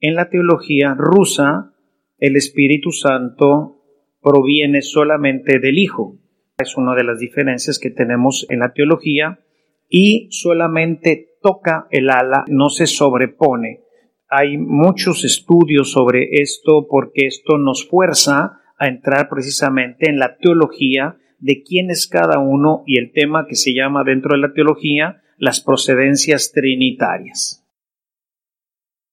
En 0.00 0.14
la 0.14 0.30
teología 0.30 0.94
rusa, 0.94 1.74
el 2.18 2.36
Espíritu 2.36 2.90
Santo 2.90 3.82
proviene 4.22 4.82
solamente 4.82 5.58
del 5.58 5.78
Hijo. 5.78 6.18
Es 6.62 6.76
una 6.76 6.94
de 6.94 7.04
las 7.04 7.18
diferencias 7.18 7.78
que 7.78 7.90
tenemos 7.90 8.46
en 8.48 8.60
la 8.60 8.72
teología 8.72 9.40
y 9.88 10.28
solamente 10.30 11.36
toca 11.42 11.86
el 11.90 12.08
ala, 12.08 12.44
no 12.48 12.70
se 12.70 12.86
sobrepone. 12.86 13.80
Hay 14.28 14.56
muchos 14.56 15.24
estudios 15.24 15.92
sobre 15.92 16.40
esto 16.40 16.86
porque 16.88 17.26
esto 17.26 17.58
nos 17.58 17.86
fuerza 17.86 18.60
a 18.78 18.88
entrar 18.88 19.28
precisamente 19.28 20.08
en 20.08 20.18
la 20.18 20.38
teología 20.38 21.18
de 21.38 21.62
quién 21.62 21.90
es 21.90 22.06
cada 22.06 22.38
uno 22.38 22.84
y 22.86 22.98
el 22.98 23.12
tema 23.12 23.46
que 23.46 23.56
se 23.56 23.74
llama 23.74 24.04
dentro 24.04 24.34
de 24.34 24.40
la 24.40 24.54
teología 24.54 25.22
las 25.36 25.60
procedencias 25.60 26.52
trinitarias. 26.52 27.66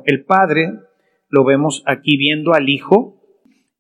El 0.06 0.24
Padre 0.24 0.74
lo 1.28 1.44
vemos 1.44 1.84
aquí 1.86 2.18
viendo 2.18 2.54
al 2.54 2.70
Hijo 2.70 3.22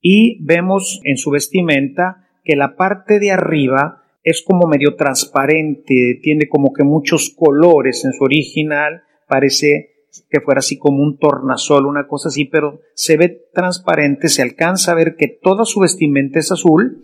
y 0.01 0.43
vemos 0.43 0.99
en 1.03 1.17
su 1.17 1.31
vestimenta 1.31 2.28
que 2.49 2.55
la 2.55 2.75
parte 2.75 3.19
de 3.19 3.29
arriba 3.29 4.01
es 4.23 4.41
como 4.41 4.67
medio 4.67 4.95
transparente, 4.95 6.19
tiene 6.23 6.49
como 6.49 6.73
que 6.73 6.83
muchos 6.83 7.29
colores 7.37 8.03
en 8.05 8.13
su 8.13 8.23
original, 8.23 9.03
parece 9.27 10.07
que 10.31 10.41
fuera 10.41 10.57
así 10.57 10.79
como 10.79 11.03
un 11.03 11.19
tornasol, 11.19 11.85
una 11.85 12.07
cosa 12.07 12.29
así, 12.29 12.45
pero 12.45 12.79
se 12.95 13.17
ve 13.17 13.37
transparente, 13.53 14.29
se 14.29 14.41
alcanza 14.41 14.93
a 14.93 14.95
ver 14.95 15.15
que 15.15 15.27
toda 15.27 15.63
su 15.63 15.81
vestimenta 15.81 16.39
es 16.39 16.51
azul 16.51 17.03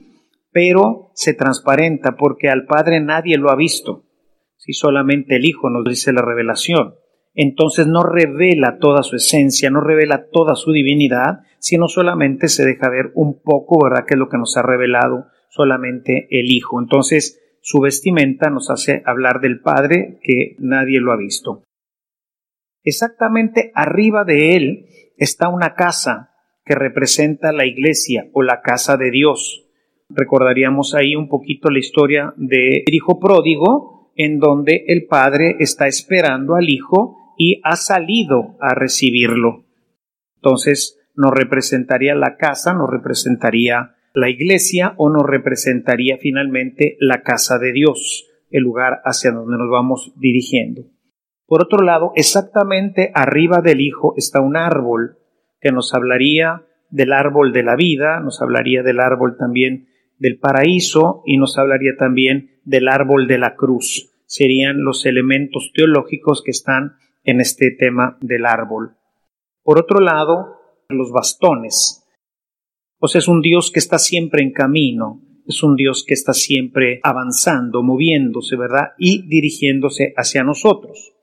pero 0.56 1.12
se 1.14 1.34
transparenta 1.34 2.16
porque 2.16 2.48
al 2.48 2.66
Padre 2.66 3.02
nadie 3.02 3.38
lo 3.38 3.52
ha 3.52 3.58
visto, 3.58 4.06
si 4.56 4.72
solamente 4.72 5.36
el 5.36 5.44
Hijo 5.46 5.70
nos 5.70 5.84
dice 5.84 6.14
la 6.14 6.22
revelación. 6.22 6.96
Entonces 7.34 7.88
no 7.88 8.04
revela 8.04 8.78
toda 8.80 9.04
su 9.04 9.18
esencia, 9.18 9.70
no 9.70 9.82
revela 9.82 10.28
toda 10.32 10.56
su 10.56 10.72
divinidad, 10.72 11.42
sino 11.60 11.90
solamente 11.90 12.48
se 12.48 12.66
deja 12.66 12.90
ver 12.90 13.12
un 13.16 13.42
poco, 13.42 13.84
¿verdad? 13.84 14.06
Que 14.08 14.14
es 14.14 14.18
lo 14.18 14.30
que 14.30 14.38
nos 14.38 14.56
ha 14.56 14.62
revelado 14.62 15.26
solamente 15.56 16.28
el 16.30 16.52
Hijo. 16.52 16.80
Entonces 16.80 17.42
su 17.62 17.80
vestimenta 17.80 18.50
nos 18.50 18.70
hace 18.70 19.02
hablar 19.06 19.40
del 19.42 19.62
Padre 19.62 20.20
que 20.22 20.56
nadie 20.60 21.00
lo 21.00 21.12
ha 21.12 21.18
visto. 21.18 21.64
Exactamente 22.84 23.72
arriba 23.74 24.24
de 24.24 24.56
él 24.56 24.86
está 25.18 25.50
una 25.50 25.74
casa 25.74 26.32
que 26.64 26.76
representa 26.76 27.52
la 27.52 27.66
iglesia 27.66 28.28
o 28.34 28.42
la 28.42 28.62
casa 28.62 28.98
de 28.98 29.12
Dios 29.12 29.66
recordaríamos 30.10 30.94
ahí 30.96 31.16
un 31.16 31.28
poquito 31.28 31.70
la 31.70 31.80
historia 31.80 32.34
del 32.38 32.84
hijo 32.88 33.20
pródigo, 33.20 34.12
en 34.16 34.40
donde 34.40 34.86
el 34.88 35.08
padre 35.08 35.58
está 35.60 35.88
esperando 35.88 36.56
al 36.56 36.70
hijo 36.70 37.34
y 37.38 37.60
ha 37.64 37.76
salido 37.76 38.56
a 38.62 38.74
recibirlo. 38.74 39.66
Entonces 40.36 41.00
nos 41.16 41.32
representaría 41.32 42.16
la 42.16 42.38
casa, 42.38 42.74
nos 42.74 42.90
representaría 42.90 43.95
la 44.16 44.30
iglesia 44.30 44.94
o 44.98 45.10
nos 45.10 45.26
representaría 45.26 46.18
finalmente 46.18 46.98
la 47.00 47.22
casa 47.22 47.60
de 47.60 47.74
Dios, 47.74 48.28
el 48.50 48.64
lugar 48.64 49.02
hacia 49.04 49.32
donde 49.32 49.58
nos 49.58 49.70
vamos 49.70 50.14
dirigiendo. 50.18 50.84
Por 51.46 51.62
otro 51.62 51.84
lado, 51.84 52.12
exactamente 52.16 53.12
arriba 53.14 53.62
del 53.62 53.82
Hijo 53.82 54.14
está 54.18 54.42
un 54.42 54.58
árbol 54.58 55.18
que 55.60 55.72
nos 55.72 55.94
hablaría 55.94 56.66
del 56.90 57.12
árbol 57.12 57.52
de 57.52 57.64
la 57.64 57.76
vida, 57.76 58.20
nos 58.20 58.42
hablaría 58.42 58.84
del 58.84 59.00
árbol 59.00 59.36
también 59.38 59.90
del 60.18 60.40
paraíso 60.40 61.22
y 61.26 61.38
nos 61.38 61.58
hablaría 61.58 61.98
también 61.98 62.62
del 62.64 62.88
árbol 62.88 63.28
de 63.28 63.38
la 63.38 63.56
cruz. 63.56 64.12
Serían 64.26 64.84
los 64.84 65.06
elementos 65.06 65.72
teológicos 65.74 66.42
que 66.44 66.52
están 66.52 66.94
en 67.24 67.42
este 67.42 67.72
tema 67.72 68.18
del 68.22 68.46
árbol. 68.46 68.96
Por 69.62 69.80
otro 69.80 70.00
lado, 70.00 70.56
los 70.90 71.12
bastones. 71.12 72.05
Pues 72.98 73.16
es 73.16 73.28
un 73.28 73.42
Dios 73.42 73.72
que 73.72 73.80
está 73.80 74.00
siempre 74.00 74.42
en 74.44 74.52
camino, 74.52 75.22
es 75.48 75.62
un 75.64 75.76
Dios 75.76 76.04
que 76.08 76.14
está 76.14 76.34
siempre 76.34 77.00
avanzando, 77.04 77.84
moviéndose, 77.84 78.56
¿verdad? 78.56 78.94
Y 78.98 79.28
dirigiéndose 79.28 80.14
hacia 80.18 80.44
nosotros. 80.44 81.14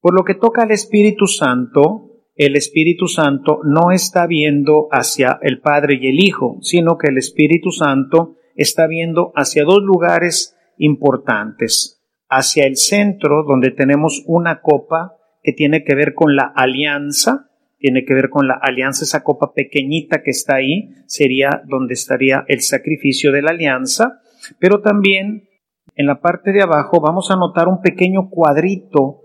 Por 0.00 0.14
lo 0.14 0.24
que 0.24 0.34
toca 0.34 0.62
al 0.62 0.72
Espíritu 0.72 1.26
Santo, 1.26 2.10
el 2.34 2.56
Espíritu 2.56 3.06
Santo 3.06 3.60
no 3.64 3.92
está 3.92 4.26
viendo 4.26 4.88
hacia 4.90 5.38
el 5.42 5.60
Padre 5.60 5.98
y 6.00 6.08
el 6.08 6.20
Hijo, 6.20 6.58
sino 6.60 6.98
que 6.98 7.08
el 7.08 7.18
Espíritu 7.18 7.70
Santo 7.70 8.36
está 8.56 8.86
viendo 8.86 9.32
hacia 9.36 9.64
dos 9.64 9.82
lugares 9.82 10.56
importantes. 10.78 12.02
Hacia 12.28 12.66
el 12.66 12.76
centro, 12.76 13.44
donde 13.46 13.70
tenemos 13.70 14.24
una 14.26 14.60
copa 14.60 15.16
que 15.42 15.52
tiene 15.52 15.84
que 15.84 15.94
ver 15.94 16.14
con 16.14 16.34
la 16.34 16.52
alianza, 16.54 17.50
tiene 17.84 18.06
que 18.06 18.14
ver 18.14 18.30
con 18.30 18.48
la 18.48 18.58
alianza, 18.62 19.04
esa 19.04 19.22
copa 19.22 19.52
pequeñita 19.52 20.22
que 20.22 20.30
está 20.30 20.54
ahí, 20.54 20.88
sería 21.04 21.60
donde 21.66 21.92
estaría 21.92 22.42
el 22.48 22.62
sacrificio 22.62 23.30
de 23.30 23.42
la 23.42 23.50
alianza, 23.50 24.22
pero 24.58 24.80
también 24.80 25.50
en 25.94 26.06
la 26.06 26.22
parte 26.22 26.52
de 26.52 26.62
abajo 26.62 27.02
vamos 27.02 27.30
a 27.30 27.36
notar 27.36 27.68
un 27.68 27.82
pequeño 27.82 28.30
cuadrito 28.30 29.20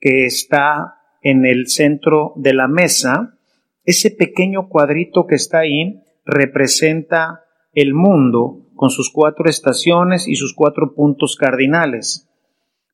que 0.00 0.26
está 0.26 0.96
en 1.22 1.46
el 1.46 1.68
centro 1.68 2.34
de 2.36 2.52
la 2.52 2.68
mesa, 2.68 3.38
ese 3.86 4.10
pequeño 4.10 4.68
cuadrito 4.68 5.26
que 5.26 5.36
está 5.36 5.60
ahí 5.60 6.02
representa 6.26 7.40
el 7.72 7.94
mundo 7.94 8.66
con 8.74 8.90
sus 8.90 9.10
cuatro 9.10 9.48
estaciones 9.48 10.28
y 10.28 10.36
sus 10.36 10.54
cuatro 10.54 10.94
puntos 10.94 11.36
cardinales. 11.36 12.28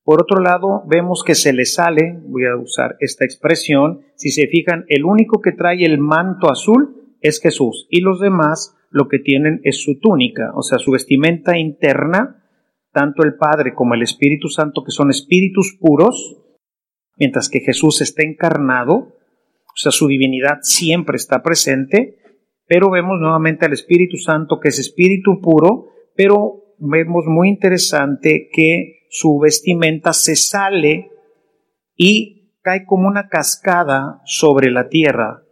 Por 0.02 0.23
otro 0.23 0.40
lado, 0.40 0.83
vemos 0.87 1.23
que 1.25 1.35
se 1.35 1.52
le 1.52 1.66
sale, 1.66 2.19
voy 2.23 2.47
a 2.47 2.57
usar 2.57 2.97
esta 3.00 3.25
expresión, 3.25 4.00
si 4.16 4.30
se 4.30 4.47
fijan, 4.47 4.85
el 4.88 5.04
único 5.04 5.40
que 5.40 5.52
trae 5.52 5.85
el 5.85 5.99
manto 5.99 6.50
azul 6.50 7.16
es 7.21 7.40
Jesús 7.40 7.87
y 7.90 8.00
los 8.00 8.21
demás 8.21 8.76
lo 8.90 9.09
que 9.09 9.19
tienen 9.19 9.61
es 9.62 9.83
su 9.83 10.00
túnica, 10.00 10.52
o 10.54 10.62
sea, 10.62 10.78
su 10.78 10.90
vestimenta 10.90 11.57
interna, 11.59 12.45
tanto 12.92 13.23
el 13.23 13.37
Padre 13.37 13.75
como 13.75 13.95
el 13.95 14.02
Espíritu 14.02 14.49
Santo, 14.49 14.83
que 14.83 14.90
son 14.90 15.11
espíritus 15.11 15.76
puros, 15.78 16.38
mientras 17.16 17.49
que 17.49 17.61
Jesús 17.61 18.00
está 18.00 18.25
encarnado, 18.25 18.95
o 18.95 19.76
sea, 19.76 19.92
su 19.92 20.09
divinidad 20.09 20.59
siempre 20.62 21.16
está 21.16 21.42
presente, 21.42 22.19
pero 22.66 22.90
vemos 22.90 23.21
nuevamente 23.21 23.66
al 23.66 23.73
Espíritu 23.73 24.16
Santo, 24.16 24.59
que 24.59 24.69
es 24.69 24.78
espíritu 24.78 25.40
puro, 25.40 25.88
pero 26.16 26.75
vemos 26.78 27.26
muy 27.26 27.49
interesante 27.49 28.49
que 28.52 29.00
su 29.10 29.38
vestimenta 29.38 30.12
se 30.12 30.36
sale 30.36 31.10
y 31.96 32.54
cae 32.62 32.86
como 32.86 33.08
una 33.08 33.28
cascada 33.28 34.22
sobre 34.24 34.70
la 34.70 34.88
tierra. 34.88 35.42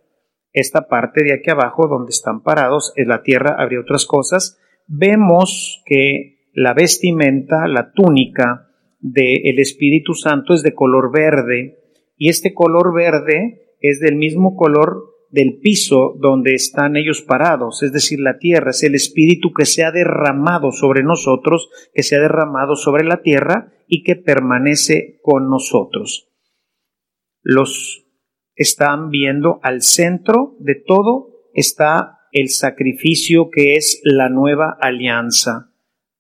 Esta 0.53 0.89
parte 0.89 1.25
de 1.25 1.35
aquí 1.35 1.51
abajo, 1.51 1.89
donde 1.89 2.11
están 2.11 2.43
parados, 2.43 2.93
en 2.97 3.09
la 3.09 3.23
tierra 3.23 3.57
habría 3.59 3.81
otras 3.81 4.07
cosas. 4.07 4.59
Vemos 4.87 5.83
que 5.85 6.51
la 6.55 6.73
vestimenta, 6.73 7.67
la 7.69 7.93
túnica, 7.93 8.69
del 9.01 9.59
Espíritu 9.59 10.15
Santo 10.15 10.55
es 10.55 10.63
de 10.63 10.75
color 10.75 11.13
verde 11.13 11.79
y 12.17 12.29
este 12.29 12.53
color 12.53 12.93
verde 12.93 13.77
es 13.81 14.01
del 14.01 14.17
mismo 14.17 14.57
color 14.57 15.08
del 15.31 15.59
piso 15.61 16.17
donde 16.19 16.55
están 16.55 16.97
ellos 16.97 17.23
parados, 17.23 17.83
es 17.83 17.93
decir, 17.93 18.21
la 18.21 18.39
tierra, 18.39 18.71
es 18.71 18.83
el 18.83 18.95
Espíritu 18.95 19.53
que 19.53 19.67
se 19.67 19.85
ha 19.85 19.91
derramado 19.91 20.73
sobre 20.73 21.03
nosotros, 21.03 21.69
que 21.95 22.03
se 22.03 22.17
ha 22.17 22.21
derramado 22.21 22.77
sobre 22.77 23.05
la 23.05 23.21
tierra 23.23 23.73
y 23.87 24.03
que 24.03 24.17
permanece 24.17 25.19
con 25.23 25.51
nosotros. 25.51 26.29
Los 27.43 28.07
están 28.55 29.11
viendo 29.11 29.61
al 29.63 29.83
centro 29.83 30.57
de 30.59 30.75
todo 30.75 31.29
está 31.55 32.19
el 32.33 32.49
sacrificio 32.49 33.51
que 33.51 33.75
es 33.75 34.01
la 34.05 34.29
nueva 34.29 34.77
alianza. 34.81 35.73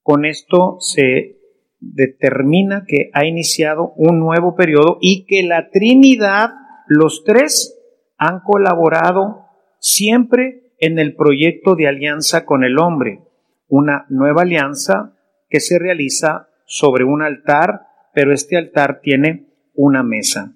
Con 0.03 0.25
esto 0.25 0.77
se 0.81 1.39
determina 1.81 2.85
que 2.87 3.11
ha 3.13 3.27
iniciado 3.27 3.93
un 3.97 4.21
nuevo 4.21 4.55
periodo 4.55 4.99
y 5.01 5.27
que 5.27 5.43
la 5.43 5.71
Trinidad, 5.71 6.51
los 6.87 7.25
tres, 7.25 7.78
han 8.19 8.41
colaborado 8.41 9.47
siempre 9.79 10.73
en 10.79 10.99
el 10.99 11.15
proyecto 11.15 11.77
de 11.77 11.89
alianza 11.89 12.45
con 12.45 12.65
el 12.65 12.79
hombre, 12.79 13.23
una 13.69 14.07
nueva 14.09 14.43
alianza 14.43 15.15
que 15.49 15.61
se 15.61 15.79
realiza 15.79 16.49
sobre 16.67 17.05
un 17.05 17.23
altar, 17.23 17.87
pero 18.13 18.33
este 18.33 18.57
altar 18.57 19.01
tiene 19.03 19.47
una 19.75 20.03
mesa. 20.03 20.55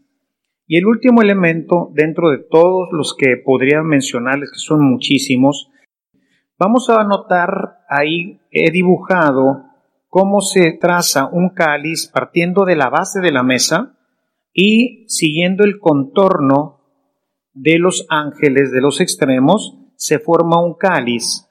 Y 0.66 0.76
el 0.78 0.86
último 0.86 1.22
elemento, 1.22 1.90
dentro 1.94 2.30
de 2.30 2.38
todos 2.38 2.88
los 2.92 3.14
que 3.16 3.36
podría 3.36 3.82
mencionarles, 3.82 4.50
que 4.50 4.58
son 4.58 4.84
muchísimos, 4.84 5.70
vamos 6.58 6.88
a 6.90 7.04
notar 7.04 7.78
ahí, 7.88 8.40
he 8.50 8.70
dibujado 8.70 9.64
cómo 10.08 10.40
se 10.40 10.72
traza 10.72 11.26
un 11.26 11.50
cáliz 11.50 12.06
partiendo 12.06 12.64
de 12.64 12.76
la 12.76 12.90
base 12.90 13.20
de 13.20 13.32
la 13.32 13.42
mesa 13.42 13.96
y 14.52 15.04
siguiendo 15.08 15.64
el 15.64 15.78
contorno 15.78 16.81
de 17.54 17.78
los 17.78 18.06
ángeles 18.08 18.72
de 18.72 18.80
los 18.80 19.00
extremos, 19.00 19.78
se 19.96 20.18
forma 20.18 20.62
un 20.62 20.74
cáliz. 20.74 21.48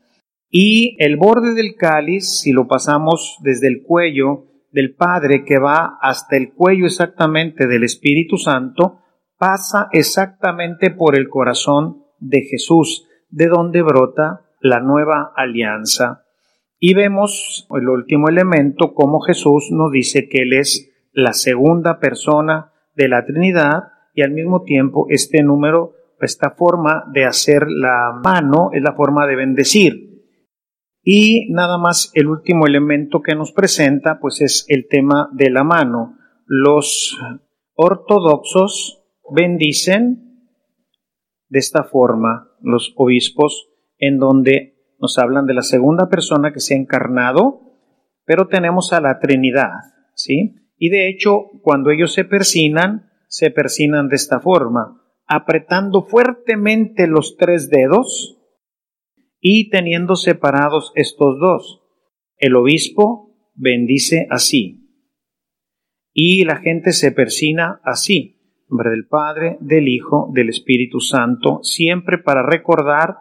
Y 0.50 0.96
el 1.00 1.18
borde 1.18 1.54
del 1.54 1.76
cáliz, 1.76 2.40
si 2.42 2.52
lo 2.52 2.68
pasamos 2.68 3.38
desde 3.42 3.68
el 3.68 3.84
cuello 3.84 4.48
del 4.72 4.96
Padre 4.96 5.44
que 5.46 5.60
va 5.60 5.98
hasta 6.02 6.38
el 6.38 6.54
cuello 6.54 6.86
exactamente 6.86 7.68
del 7.68 7.84
Espíritu 7.84 8.38
Santo, 8.38 9.00
pasa 9.38 9.90
exactamente 9.92 10.92
por 10.92 11.18
el 11.18 11.30
corazón 11.30 12.04
de 12.20 12.42
Jesús, 12.42 13.08
de 13.30 13.48
donde 13.48 13.82
brota 13.82 14.46
la 14.60 14.80
nueva 14.80 15.32
alianza. 15.36 16.26
Y 16.80 16.94
vemos 16.94 17.68
el 17.72 17.90
último 17.90 18.28
elemento, 18.28 18.94
como 18.94 19.20
Jesús 19.22 19.70
nos 19.72 19.92
dice 19.92 20.28
que 20.28 20.44
Él 20.44 20.54
es 20.54 20.92
la 21.14 21.34
segunda 21.34 22.00
persona 22.00 22.72
de 22.96 23.08
la 23.08 23.26
Trinidad 23.26 23.84
y 24.13 24.21
al 24.21 24.32
mismo 24.32 24.63
tiempo 24.63 25.08
este 25.10 25.43
número, 25.43 25.93
esta 26.19 26.52
forma 26.52 27.06
de 27.13 27.26
hacer 27.26 27.67
la 27.67 28.19
mano 28.24 28.69
es 28.74 28.84
la 28.84 28.93
forma 28.93 29.26
de 29.26 29.36
bendecir. 29.36 30.12
Y 31.04 31.52
nada 31.52 31.78
más 31.78 32.12
el 32.13 32.28
último 32.28 32.67
elemento 32.67 33.21
que 33.21 33.36
nos 33.36 33.52
presenta 33.52 34.19
pues 34.19 34.41
es 34.41 34.65
el 34.67 34.88
tema 34.88 35.30
de 35.34 35.50
la 35.50 35.63
mano. 35.63 36.17
Los 36.45 37.17
ortodoxos 37.74 39.04
bendicen 39.34 40.32
de 41.50 41.60
esta 41.60 41.84
forma 41.84 42.50
los 42.62 42.93
obispos 42.97 43.69
en 43.97 44.19
donde 44.19 44.95
nos 45.00 45.17
hablan 45.17 45.47
de 45.47 45.56
la 45.56 45.63
segunda 45.63 46.08
persona 46.10 46.54
que 46.54 46.60
se 46.60 46.76
ha 46.76 46.78
encarnado, 46.78 47.62
pero 48.26 48.47
tenemos 48.47 48.93
a 48.93 49.02
la 49.02 49.19
Trinidad, 49.19 49.71
¿sí? 50.13 50.56
Y 50.78 50.89
de 50.89 51.10
hecho, 51.10 51.45
cuando 51.62 51.89
ellos 51.89 52.13
se 52.13 52.24
persinan, 52.24 53.11
se 53.32 53.50
persinan 53.50 54.10
de 54.10 54.17
esta 54.17 54.41
forma, 54.41 55.02
apretando 55.26 56.04
fuertemente 56.04 57.08
los 57.08 57.38
tres 57.38 57.70
dedos 57.70 58.38
y 59.39 59.70
teniendo 59.70 60.17
separados 60.17 60.91
estos 60.96 61.39
dos. 61.39 61.82
El 62.36 62.58
obispo 62.58 63.34
bendice 63.56 64.28
así. 64.30 64.89
Y 66.12 66.44
la 66.44 66.58
gente 66.58 66.91
se 66.91 67.13
persina 67.13 67.80
así, 67.86 68.65
nombre 68.67 68.89
del 68.89 69.08
Padre, 69.08 69.58
del 69.62 69.88
Hijo, 69.88 70.30
del 70.34 70.50
Espíritu 70.50 71.00
Santo, 71.00 71.63
siempre 71.63 72.17
para 72.17 72.46
recordar 72.46 73.15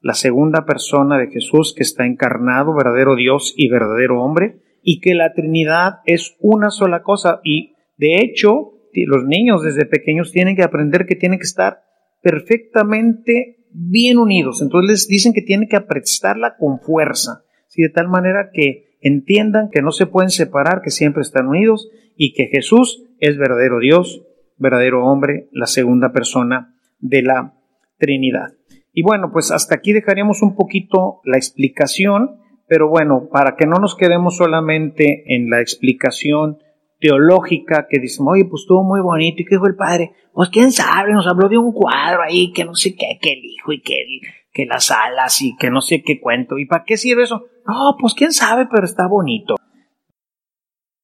la 0.00 0.12
segunda 0.12 0.66
persona 0.66 1.16
de 1.16 1.30
Jesús 1.30 1.72
que 1.74 1.82
está 1.82 2.04
encarnado, 2.04 2.74
verdadero 2.74 3.16
Dios 3.16 3.54
y 3.56 3.70
verdadero 3.70 4.22
hombre, 4.22 4.60
y 4.82 5.00
que 5.00 5.14
la 5.14 5.32
Trinidad 5.32 6.00
es 6.04 6.36
una 6.40 6.70
sola 6.70 7.02
cosa. 7.02 7.40
Y 7.42 7.72
de 7.96 8.18
hecho, 8.18 8.74
los 8.92 9.24
niños 9.24 9.62
desde 9.62 9.86
pequeños 9.86 10.32
tienen 10.32 10.56
que 10.56 10.62
aprender 10.62 11.06
que 11.06 11.16
tienen 11.16 11.38
que 11.38 11.44
estar 11.46 11.82
perfectamente 12.22 13.64
bien 13.72 14.18
unidos. 14.18 14.62
Entonces 14.62 14.90
les 14.90 15.08
dicen 15.08 15.32
que 15.32 15.42
tienen 15.42 15.68
que 15.68 15.76
aprestarla 15.76 16.56
con 16.58 16.80
fuerza, 16.80 17.44
de 17.82 17.88
tal 17.88 18.08
manera 18.08 18.50
que 18.52 18.96
entiendan 19.00 19.70
que 19.70 19.82
no 19.82 19.92
se 19.92 20.06
pueden 20.06 20.30
separar, 20.30 20.82
que 20.82 20.90
siempre 20.90 21.22
están 21.22 21.48
unidos 21.48 21.90
y 22.16 22.32
que 22.34 22.46
Jesús 22.46 23.04
es 23.18 23.38
verdadero 23.38 23.78
Dios, 23.78 24.22
verdadero 24.56 25.04
hombre, 25.06 25.48
la 25.52 25.66
segunda 25.66 26.12
persona 26.12 26.74
de 26.98 27.22
la 27.22 27.54
Trinidad. 27.98 28.52
Y 28.92 29.02
bueno, 29.02 29.30
pues 29.32 29.50
hasta 29.50 29.76
aquí 29.76 29.92
dejaríamos 29.92 30.42
un 30.42 30.54
poquito 30.54 31.20
la 31.24 31.36
explicación, 31.36 32.40
pero 32.66 32.88
bueno, 32.88 33.28
para 33.32 33.56
que 33.56 33.66
no 33.66 33.76
nos 33.76 33.96
quedemos 33.96 34.36
solamente 34.36 35.34
en 35.34 35.48
la 35.48 35.60
explicación 35.60 36.58
teológica 37.00 37.86
que 37.88 37.98
dicen, 37.98 38.26
oye, 38.28 38.44
pues 38.44 38.62
estuvo 38.62 38.84
muy 38.84 39.00
bonito, 39.00 39.42
¿y 39.42 39.44
qué 39.44 39.56
dijo 39.56 39.66
el 39.66 39.76
padre? 39.76 40.12
Pues 40.32 40.50
quién 40.50 40.70
sabe, 40.70 41.12
nos 41.12 41.26
habló 41.26 41.48
de 41.48 41.58
un 41.58 41.72
cuadro 41.72 42.22
ahí, 42.22 42.52
que 42.52 42.64
no 42.64 42.74
sé 42.74 42.94
qué, 42.94 43.18
que 43.20 43.32
el 43.32 43.44
hijo 43.44 43.72
y 43.72 43.80
que, 43.80 43.94
que 44.52 44.66
las 44.66 44.90
alas 44.90 45.40
y 45.42 45.56
que 45.56 45.70
no 45.70 45.80
sé 45.80 46.02
qué 46.02 46.20
cuento. 46.20 46.58
¿Y 46.58 46.66
para 46.66 46.84
qué 46.84 46.96
sirve 46.96 47.22
eso? 47.22 47.46
No, 47.66 47.96
pues 47.98 48.14
quién 48.14 48.32
sabe, 48.32 48.68
pero 48.70 48.84
está 48.84 49.06
bonito. 49.06 49.56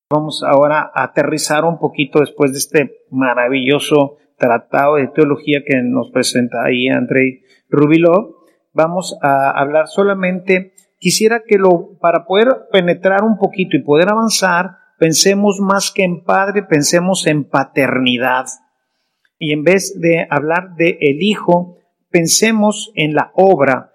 Vamos 0.09 0.45
ahora 0.45 0.93
a 0.95 1.05
aterrizar 1.05 1.65
un 1.65 1.79
poquito 1.79 2.21
después 2.21 2.53
de 2.53 2.59
este 2.59 3.07
maravilloso 3.11 4.19
tratado 4.39 4.97
de 4.97 5.09
teología 5.09 5.63
que 5.67 5.83
nos 5.83 6.11
presenta 6.11 6.63
ahí 6.65 6.89
Andrei 6.89 7.43
Rubilov. 7.69 8.37
Vamos 8.73 9.19
a 9.23 9.51
hablar 9.51 9.89
solamente, 9.89 10.75
quisiera 10.99 11.43
que 11.45 11.57
lo, 11.57 11.99
para 11.99 12.25
poder 12.25 12.69
penetrar 12.71 13.25
un 13.25 13.39
poquito 13.39 13.77
y 13.77 13.83
poder 13.83 14.09
avanzar, 14.11 14.79
pensemos 14.99 15.61
más 15.61 15.91
que 15.91 16.05
en 16.05 16.25
padre, 16.25 16.63
pensemos 16.63 17.27
en 17.27 17.45
paternidad. 17.45 18.47
Y 19.39 19.53
en 19.53 19.65
vez 19.65 19.99
de 20.01 20.27
hablar 20.31 20.75
de 20.77 20.99
el 21.01 21.23
hijo, 21.23 21.79
pensemos 22.11 22.93
en 22.95 23.15
la 23.15 23.33
obra. 23.35 23.93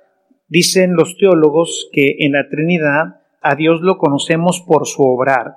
Dicen 0.48 0.94
los 0.94 1.18
teólogos 1.18 1.90
que 1.92 2.18
en 2.20 2.34
la 2.34 2.48
Trinidad 2.50 3.22
a 3.42 3.56
Dios 3.56 3.82
lo 3.82 3.98
conocemos 3.98 4.62
por 4.62 4.86
su 4.86 5.02
obrar. 5.04 5.56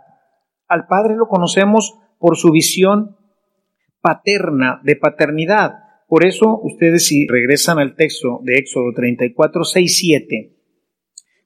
Al 0.68 0.86
Padre 0.86 1.16
lo 1.16 1.28
conocemos 1.28 1.94
por 2.18 2.36
su 2.36 2.50
visión 2.50 3.16
paterna, 4.00 4.80
de 4.84 4.96
paternidad. 4.96 5.78
Por 6.08 6.26
eso 6.26 6.60
ustedes 6.62 7.06
si 7.06 7.26
regresan 7.26 7.78
al 7.78 7.96
texto 7.96 8.40
de 8.42 8.56
Éxodo 8.56 8.92
34, 8.94 9.64
6, 9.64 9.98
7, 9.98 10.56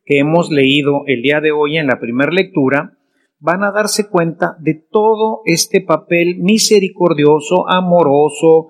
que 0.05 0.19
hemos 0.19 0.51
leído 0.51 1.05
el 1.07 1.23
día 1.23 1.41
de 1.41 1.53
hoy 1.53 1.79
en 1.79 1.87
la 1.87 2.01
primera 2.01 2.31
lectura, 2.31 2.98
van 3.41 3.63
a 3.63 3.73
darse 3.73 4.09
cuenta 4.09 4.57
de 4.61 4.75
todo 4.75 5.43
este 5.45 5.81
papel 5.81 6.39
misericordioso, 6.39 7.69
amoroso, 7.69 8.69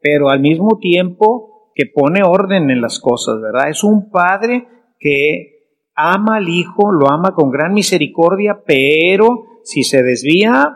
pero 0.00 0.30
al 0.30 0.40
mismo 0.40 0.78
tiempo 0.78 1.72
que 1.74 1.84
pone 1.86 2.22
orden 2.24 2.70
en 2.70 2.80
las 2.80 2.98
cosas, 2.98 3.40
¿verdad? 3.40 3.70
Es 3.70 3.84
un 3.84 4.10
padre 4.10 4.66
que 4.98 5.58
ama 5.94 6.36
al 6.36 6.48
hijo, 6.48 6.92
lo 6.92 7.08
ama 7.08 7.34
con 7.34 7.50
gran 7.50 7.72
misericordia, 7.72 8.62
pero 8.66 9.44
si 9.62 9.84
se 9.84 10.02
desvía, 10.02 10.74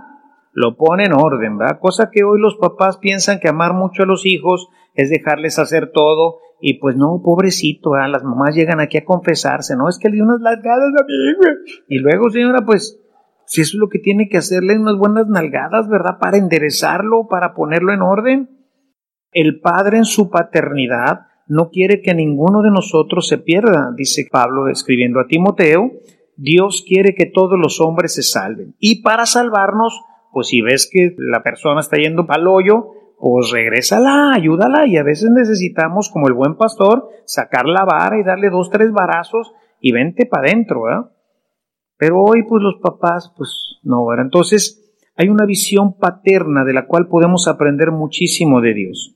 lo 0.52 0.76
pone 0.76 1.05
en 1.05 1.12
orden, 1.12 1.59
¿verdad? 1.59 1.78
Cosa 1.81 2.11
que 2.12 2.22
hoy 2.24 2.40
los 2.40 2.57
papás 2.57 2.98
piensan 2.98 3.40
que 3.40 3.48
amar 3.48 3.74
mucho 3.74 4.05
a 4.05 4.07
los 4.07 4.26
hijos 4.26 4.68
es 4.94 5.11
dejarles 5.11 5.59
hacer 5.59 5.90
todo 5.92 6.38
y 6.61 6.74
pues 6.74 6.94
no, 6.94 7.20
pobrecito, 7.24 7.90
¿verdad? 7.90 8.11
las 8.11 8.22
mamás 8.22 8.55
llegan 8.55 8.78
aquí 8.78 8.98
a 8.98 9.05
confesarse, 9.05 9.74
¿no? 9.76 9.88
Es 9.88 9.98
que 9.98 10.09
le 10.09 10.16
di 10.16 10.20
unas 10.20 10.40
largadas 10.40 10.92
a 10.96 11.05
mi 11.05 11.31
hijo. 11.31 11.59
Y 11.88 11.98
luego, 11.98 12.31
señora, 12.31 12.64
pues 12.64 13.02
si 13.53 13.61
eso 13.61 13.77
es 13.77 13.81
lo 13.81 13.91
que 13.91 13.99
tiene 13.99 14.31
que 14.31 14.38
hacerle 14.38 14.79
unas 14.79 14.97
buenas 14.97 15.29
nalgadas, 15.29 15.87
¿verdad? 15.87 16.17
Para 16.19 16.38
enderezarlo, 16.38 17.27
para 17.29 17.53
ponerlo 17.53 17.93
en 17.93 18.01
orden. 18.01 18.49
El 19.31 19.61
Padre 19.61 19.99
en 19.99 20.07
su 20.07 20.31
paternidad 20.31 21.27
no 21.49 21.69
quiere 21.69 22.01
que 22.01 22.15
ninguno 22.15 22.62
de 22.62 22.71
nosotros 22.71 23.29
se 23.29 23.37
pierda, 23.37 23.93
dice 23.95 24.27
Pablo 24.33 24.69
escribiendo 24.69 25.21
a 25.21 25.27
Timoteo. 25.27 25.91
Dios 26.35 26.83
quiere 26.88 27.15
que 27.15 27.27
todos 27.27 27.59
los 27.59 27.79
hombres 27.83 28.15
se 28.15 28.23
salven. 28.23 28.75
Y 28.79 29.03
para 29.03 29.27
salvarnos, 29.27 30.01
pues 30.33 30.49
si 30.49 30.62
ves 30.62 30.88
que 30.91 31.15
la 31.19 31.43
persona 31.43 31.81
está 31.81 31.99
yendo 31.99 32.25
al 32.31 32.49
hoyo, 32.49 32.87
pues 33.19 33.51
regrésala, 33.51 34.33
ayúdala. 34.33 34.87
Y 34.87 34.97
a 34.97 35.03
veces 35.03 35.29
necesitamos, 35.31 36.09
como 36.09 36.27
el 36.27 36.33
buen 36.33 36.57
pastor, 36.57 37.07
sacar 37.27 37.67
la 37.67 37.85
vara 37.85 38.19
y 38.19 38.25
darle 38.25 38.49
dos, 38.49 38.71
tres 38.71 38.93
varazos 38.93 39.53
y 39.79 39.93
vente 39.93 40.25
para 40.25 40.49
adentro, 40.49 40.85
¿verdad? 40.85 41.12
Pero 42.03 42.21
hoy 42.21 42.43
pues 42.43 42.61
los 42.65 42.81
papás 42.83 43.33
pues 43.37 43.79
no, 43.85 44.05
¿verdad? 44.05 44.25
Entonces 44.25 44.93
hay 45.15 45.29
una 45.29 45.47
visión 45.47 46.01
paterna 46.01 46.65
de 46.65 46.73
la 46.73 46.88
cual 46.88 47.07
podemos 47.07 47.47
aprender 47.47 47.93
muchísimo 47.93 48.61
de 48.61 48.75
Dios. 48.75 49.15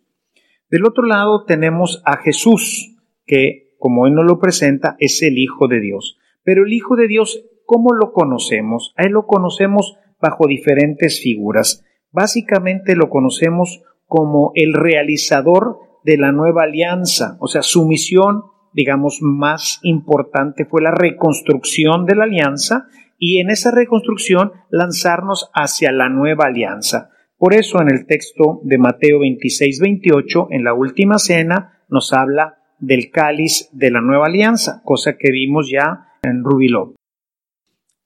Del 0.71 0.87
otro 0.87 1.05
lado 1.05 1.45
tenemos 1.47 2.01
a 2.05 2.19
Jesús, 2.19 2.97
que 3.27 3.75
como 3.81 4.03
hoy 4.03 4.13
nos 4.13 4.25
lo 4.25 4.39
presenta, 4.39 4.95
es 5.01 5.21
el 5.25 5.37
Hijo 5.37 5.67
de 5.67 5.81
Dios. 5.81 6.17
Pero 6.45 6.65
el 6.65 6.73
Hijo 6.73 6.95
de 6.95 7.09
Dios, 7.09 7.43
¿cómo 7.65 7.93
lo 7.93 8.13
conocemos? 8.13 8.95
A 8.97 9.03
él 9.03 9.15
lo 9.15 9.27
conocemos 9.27 9.97
bajo 10.21 10.47
diferentes 10.47 11.21
figuras. 11.21 11.85
Básicamente 12.13 12.95
lo 12.95 13.11
conocemos 13.11 13.83
como 14.07 14.53
el 14.55 14.75
realizador 14.75 15.81
de 16.05 16.19
la 16.19 16.31
nueva 16.31 16.63
alianza, 16.63 17.37
o 17.41 17.49
sea, 17.49 17.63
su 17.63 17.85
misión 17.85 18.45
digamos, 18.77 19.23
más 19.23 19.81
importante 19.83 20.67
fue 20.67 20.83
la 20.83 20.91
reconstrucción 20.91 22.05
de 22.05 22.15
la 22.15 22.25
alianza 22.25 22.89
y 23.19 23.39
en 23.39 23.49
esa 23.49 23.71
reconstrucción 23.71 24.53
lanzarnos 24.69 25.51
hacia 25.55 25.93
la 25.93 26.11
nueva 26.11 26.45
alianza. 26.45 27.09
Por 27.39 27.55
eso 27.55 27.81
en 27.81 27.91
el 27.91 28.07
texto 28.07 28.61
de 28.65 28.77
Mateo 28.77 29.21
26, 29.21 29.81
28, 29.81 30.49
en 30.51 30.63
la 30.63 30.75
última 30.75 31.19
cena, 31.19 31.85
nos 31.89 32.13
habla 32.13 32.59
del 32.79 33.11
cáliz 33.11 33.71
de 33.73 33.91
la 33.91 34.03
nueva 34.03 34.27
alianza, 34.27 34.83
cosa 34.85 35.17
que 35.17 35.33
vimos 35.33 35.71
ya 35.71 36.09
en 36.23 36.45
Rubiló. 36.45 36.97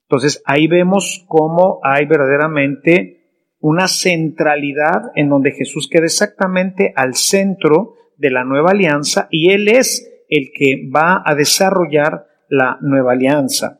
Entonces 0.07 0.41
ahí 0.45 0.67
vemos 0.67 1.25
cómo 1.27 1.81
hay 1.83 2.05
verdaderamente 2.05 3.17
una 3.59 3.89
centralidad 3.89 5.11
en 5.15 5.27
donde 5.27 5.51
Jesús 5.51 5.89
queda 5.89 6.05
exactamente 6.05 6.93
al 6.95 7.15
centro 7.15 7.95
de 8.17 8.31
la 8.31 8.45
nueva 8.45 8.71
alianza 8.71 9.27
y 9.31 9.51
Él 9.51 9.67
es 9.67 10.10
el 10.31 10.51
que 10.55 10.89
va 10.89 11.21
a 11.23 11.35
desarrollar 11.35 12.25
la 12.49 12.79
nueva 12.81 13.11
alianza. 13.11 13.79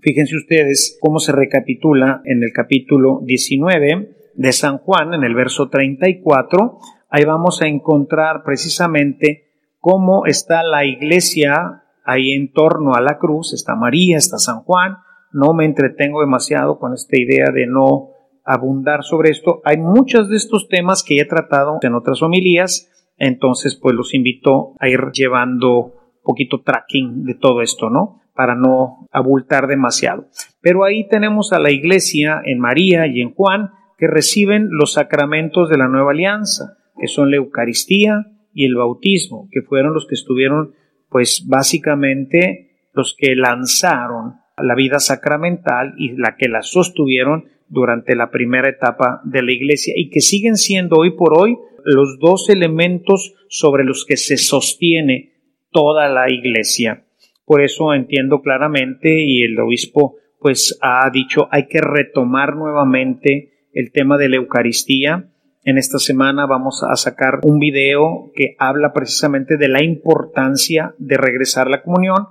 Fíjense 0.00 0.34
ustedes 0.34 0.98
cómo 1.00 1.20
se 1.20 1.30
recapitula 1.30 2.22
en 2.24 2.42
el 2.42 2.52
capítulo 2.52 3.20
19 3.22 4.16
de 4.34 4.52
San 4.52 4.78
Juan, 4.78 5.14
en 5.14 5.22
el 5.22 5.34
verso 5.34 5.68
34. 5.68 6.78
Ahí 7.08 7.24
vamos 7.24 7.62
a 7.62 7.68
encontrar 7.68 8.42
precisamente 8.42 9.44
cómo 9.78 10.26
está 10.26 10.62
la 10.64 10.84
iglesia 10.84 11.84
ahí 12.04 12.32
en 12.32 12.52
torno 12.52 12.94
a 12.94 13.02
la 13.02 13.18
cruz. 13.18 13.52
Está 13.52 13.76
María, 13.76 14.16
está 14.16 14.38
San 14.38 14.62
Juan. 14.62 14.96
No 15.30 15.52
me 15.52 15.66
entretengo 15.66 16.20
demasiado 16.20 16.78
con 16.78 16.94
esta 16.94 17.20
idea 17.20 17.50
de 17.52 17.66
no 17.66 18.10
abundar 18.44 19.04
sobre 19.04 19.30
esto. 19.30 19.60
Hay 19.64 19.76
muchos 19.76 20.30
de 20.30 20.36
estos 20.36 20.68
temas 20.68 21.02
que 21.02 21.20
he 21.20 21.24
tratado 21.26 21.78
en 21.82 21.94
otras 21.94 22.22
homilías 22.22 22.88
entonces, 23.24 23.76
pues 23.76 23.94
los 23.94 24.14
invito 24.14 24.74
a 24.80 24.88
ir 24.88 24.98
llevando 25.12 25.94
poquito 26.24 26.60
tracking 26.62 27.24
de 27.24 27.34
todo 27.34 27.62
esto, 27.62 27.88
¿no? 27.88 28.20
Para 28.34 28.56
no 28.56 29.06
abultar 29.12 29.68
demasiado. 29.68 30.26
Pero 30.60 30.82
ahí 30.82 31.06
tenemos 31.06 31.52
a 31.52 31.60
la 31.60 31.70
iglesia 31.70 32.42
en 32.44 32.58
María 32.58 33.06
y 33.06 33.20
en 33.20 33.32
Juan 33.32 33.70
que 33.96 34.08
reciben 34.08 34.70
los 34.72 34.94
sacramentos 34.94 35.68
de 35.68 35.78
la 35.78 35.86
nueva 35.86 36.10
alianza, 36.10 36.78
que 37.00 37.06
son 37.06 37.30
la 37.30 37.36
Eucaristía 37.36 38.26
y 38.52 38.64
el 38.64 38.74
bautismo, 38.74 39.48
que 39.52 39.62
fueron 39.62 39.94
los 39.94 40.08
que 40.08 40.16
estuvieron, 40.16 40.72
pues 41.08 41.46
básicamente 41.46 42.88
los 42.92 43.14
que 43.16 43.36
lanzaron 43.36 44.40
la 44.56 44.74
vida 44.74 44.98
sacramental 44.98 45.94
y 45.96 46.16
la 46.16 46.34
que 46.36 46.48
la 46.48 46.62
sostuvieron 46.62 47.44
durante 47.72 48.14
la 48.14 48.30
primera 48.30 48.68
etapa 48.68 49.22
de 49.24 49.42
la 49.42 49.50
iglesia 49.50 49.94
y 49.96 50.10
que 50.10 50.20
siguen 50.20 50.56
siendo 50.56 50.96
hoy 50.96 51.12
por 51.12 51.38
hoy 51.38 51.56
los 51.84 52.18
dos 52.18 52.50
elementos 52.50 53.32
sobre 53.48 53.84
los 53.84 54.04
que 54.04 54.18
se 54.18 54.36
sostiene 54.36 55.32
toda 55.70 56.06
la 56.10 56.30
iglesia. 56.30 57.06
Por 57.46 57.62
eso 57.62 57.94
entiendo 57.94 58.42
claramente 58.42 59.22
y 59.24 59.42
el 59.42 59.58
obispo 59.58 60.16
pues 60.38 60.78
ha 60.82 61.08
dicho 61.10 61.48
hay 61.50 61.66
que 61.66 61.80
retomar 61.80 62.56
nuevamente 62.56 63.68
el 63.72 63.90
tema 63.90 64.18
de 64.18 64.28
la 64.28 64.36
Eucaristía. 64.36 65.30
En 65.64 65.78
esta 65.78 65.98
semana 65.98 66.44
vamos 66.44 66.84
a 66.86 66.94
sacar 66.96 67.40
un 67.42 67.58
video 67.58 68.32
que 68.34 68.54
habla 68.58 68.92
precisamente 68.92 69.56
de 69.56 69.68
la 69.68 69.82
importancia 69.82 70.94
de 70.98 71.16
regresar 71.16 71.70
la 71.70 71.82
comunión 71.82 72.26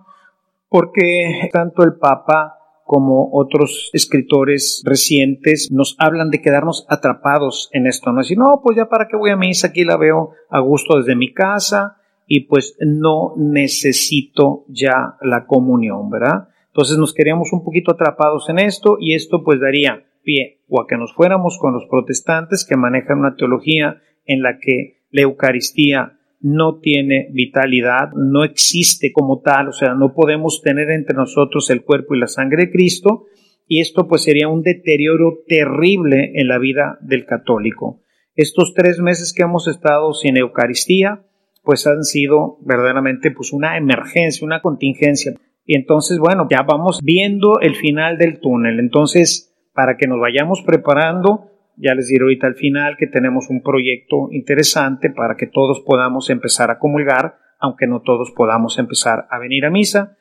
porque 0.69 1.49
tanto 1.51 1.83
el 1.83 1.95
Papa 1.95 2.60
como 2.91 3.29
otros 3.31 3.89
escritores 3.93 4.83
recientes, 4.85 5.69
nos 5.71 5.95
hablan 5.97 6.29
de 6.29 6.41
quedarnos 6.41 6.85
atrapados 6.89 7.69
en 7.71 7.87
esto, 7.87 8.11
no 8.11 8.19
decir, 8.19 8.37
no, 8.37 8.59
pues 8.61 8.75
ya 8.75 8.89
para 8.89 9.07
qué 9.07 9.15
voy 9.15 9.29
a 9.29 9.37
misa, 9.37 9.67
aquí 9.67 9.85
la 9.85 9.95
veo 9.95 10.31
a 10.49 10.59
gusto 10.59 10.97
desde 10.97 11.15
mi 11.15 11.33
casa 11.33 12.01
y 12.27 12.41
pues 12.41 12.75
no 12.81 13.33
necesito 13.37 14.65
ya 14.67 15.15
la 15.21 15.45
comunión, 15.45 16.09
¿verdad? 16.09 16.49
Entonces 16.67 16.97
nos 16.97 17.13
queríamos 17.13 17.53
un 17.53 17.63
poquito 17.63 17.93
atrapados 17.93 18.49
en 18.49 18.59
esto 18.59 18.97
y 18.99 19.15
esto 19.15 19.41
pues 19.41 19.61
daría 19.61 20.03
pie 20.25 20.59
o 20.67 20.81
a 20.81 20.85
que 20.85 20.97
nos 20.97 21.13
fuéramos 21.13 21.57
con 21.61 21.71
los 21.71 21.85
protestantes 21.89 22.65
que 22.65 22.75
manejan 22.75 23.19
una 23.19 23.37
teología 23.37 24.01
en 24.25 24.41
la 24.41 24.59
que 24.59 24.97
la 25.11 25.21
Eucaristía 25.21 26.19
no 26.41 26.79
tiene 26.79 27.29
vitalidad, 27.31 28.11
no 28.15 28.43
existe 28.43 29.11
como 29.11 29.41
tal, 29.41 29.69
o 29.69 29.73
sea, 29.73 29.93
no 29.93 30.13
podemos 30.13 30.61
tener 30.61 30.89
entre 30.89 31.15
nosotros 31.15 31.69
el 31.69 31.83
cuerpo 31.83 32.15
y 32.15 32.19
la 32.19 32.27
sangre 32.27 32.65
de 32.65 32.71
Cristo, 32.71 33.25
y 33.67 33.79
esto 33.79 34.07
pues 34.07 34.23
sería 34.23 34.47
un 34.47 34.63
deterioro 34.63 35.39
terrible 35.47 36.31
en 36.35 36.47
la 36.47 36.57
vida 36.57 36.97
del 37.01 37.25
católico. 37.25 38.01
Estos 38.35 38.73
tres 38.73 38.99
meses 38.99 39.33
que 39.33 39.43
hemos 39.43 39.67
estado 39.67 40.13
sin 40.13 40.37
Eucaristía 40.37 41.25
pues 41.63 41.85
han 41.85 42.03
sido 42.03 42.57
verdaderamente 42.61 43.31
pues 43.31 43.53
una 43.53 43.77
emergencia, 43.77 44.45
una 44.45 44.61
contingencia. 44.61 45.33
Y 45.63 45.75
entonces, 45.75 46.17
bueno, 46.17 46.47
ya 46.49 46.63
vamos 46.63 46.99
viendo 47.03 47.59
el 47.59 47.75
final 47.75 48.17
del 48.17 48.39
túnel. 48.39 48.79
Entonces, 48.79 49.53
para 49.73 49.95
que 49.95 50.07
nos 50.07 50.19
vayamos 50.19 50.61
preparando, 50.63 51.50
ya 51.77 51.95
les 51.95 52.07
diré 52.07 52.23
ahorita 52.23 52.47
al 52.47 52.55
final 52.55 52.95
que 52.97 53.07
tenemos 53.07 53.49
un 53.49 53.61
proyecto 53.61 54.27
interesante 54.31 55.09
para 55.09 55.35
que 55.35 55.47
todos 55.47 55.81
podamos 55.81 56.29
empezar 56.29 56.71
a 56.71 56.79
comulgar, 56.79 57.37
aunque 57.59 57.87
no 57.87 58.01
todos 58.01 58.31
podamos 58.31 58.77
empezar 58.79 59.27
a 59.29 59.39
venir 59.39 59.65
a 59.65 59.71
misa. 59.71 60.17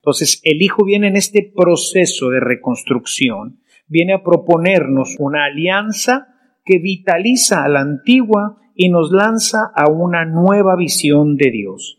Entonces, 0.00 0.40
el 0.44 0.62
Hijo 0.62 0.84
viene 0.84 1.08
en 1.08 1.16
este 1.16 1.52
proceso 1.54 2.30
de 2.30 2.40
reconstrucción, 2.40 3.60
viene 3.86 4.14
a 4.14 4.22
proponernos 4.22 5.16
una 5.18 5.44
alianza 5.44 6.28
que 6.64 6.78
vitaliza 6.78 7.64
a 7.64 7.68
la 7.68 7.80
antigua 7.80 8.58
y 8.74 8.90
nos 8.90 9.10
lanza 9.10 9.72
a 9.74 9.90
una 9.90 10.24
nueva 10.24 10.76
visión 10.76 11.36
de 11.36 11.50
Dios, 11.50 11.98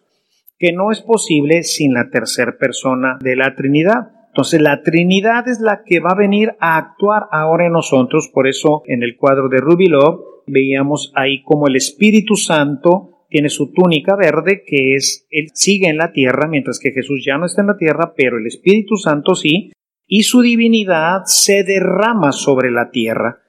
que 0.58 0.72
no 0.72 0.92
es 0.92 1.02
posible 1.02 1.64
sin 1.64 1.94
la 1.94 2.10
tercera 2.10 2.58
persona 2.58 3.18
de 3.22 3.36
la 3.36 3.56
Trinidad. 3.56 4.12
Entonces 4.40 4.62
la 4.62 4.84
Trinidad 4.84 5.50
es 5.50 5.60
la 5.60 5.84
que 5.84 6.00
va 6.00 6.12
a 6.12 6.18
venir 6.18 6.56
a 6.62 6.78
actuar 6.78 7.24
ahora 7.30 7.66
en 7.66 7.74
nosotros, 7.74 8.32
por 8.34 8.48
eso 8.48 8.84
en 8.86 9.04
el 9.04 9.18
cuadro 9.18 9.50
de 9.50 9.58
Rubilov 9.58 10.46
veíamos 10.48 11.12
ahí 11.14 11.44
como 11.44 11.68
el 11.68 11.76
Espíritu 11.76 12.38
Santo 12.38 13.26
tiene 13.28 13.50
su 13.50 13.74
túnica 13.74 14.16
verde, 14.16 14.64
que 14.66 14.96
es, 14.96 15.28
él 15.30 15.48
sigue 15.54 15.90
en 15.90 15.98
la 15.98 16.14
tierra, 16.14 16.48
mientras 16.48 16.80
que 16.80 16.92
Jesús 16.92 17.22
ya 17.26 17.38
no 17.38 17.48
está 17.48 17.64
en 17.64 17.68
la 17.68 17.76
tierra, 17.76 18.14
pero 18.16 18.38
el 18.38 18.48
Espíritu 18.48 18.96
Santo 18.96 19.36
sí, 19.36 19.74
y 20.08 20.24
su 20.24 20.40
divinidad 20.40 21.24
se 21.26 21.66
derrama 21.66 22.32
sobre 22.32 22.72
la 22.72 22.92
tierra. 22.92 23.42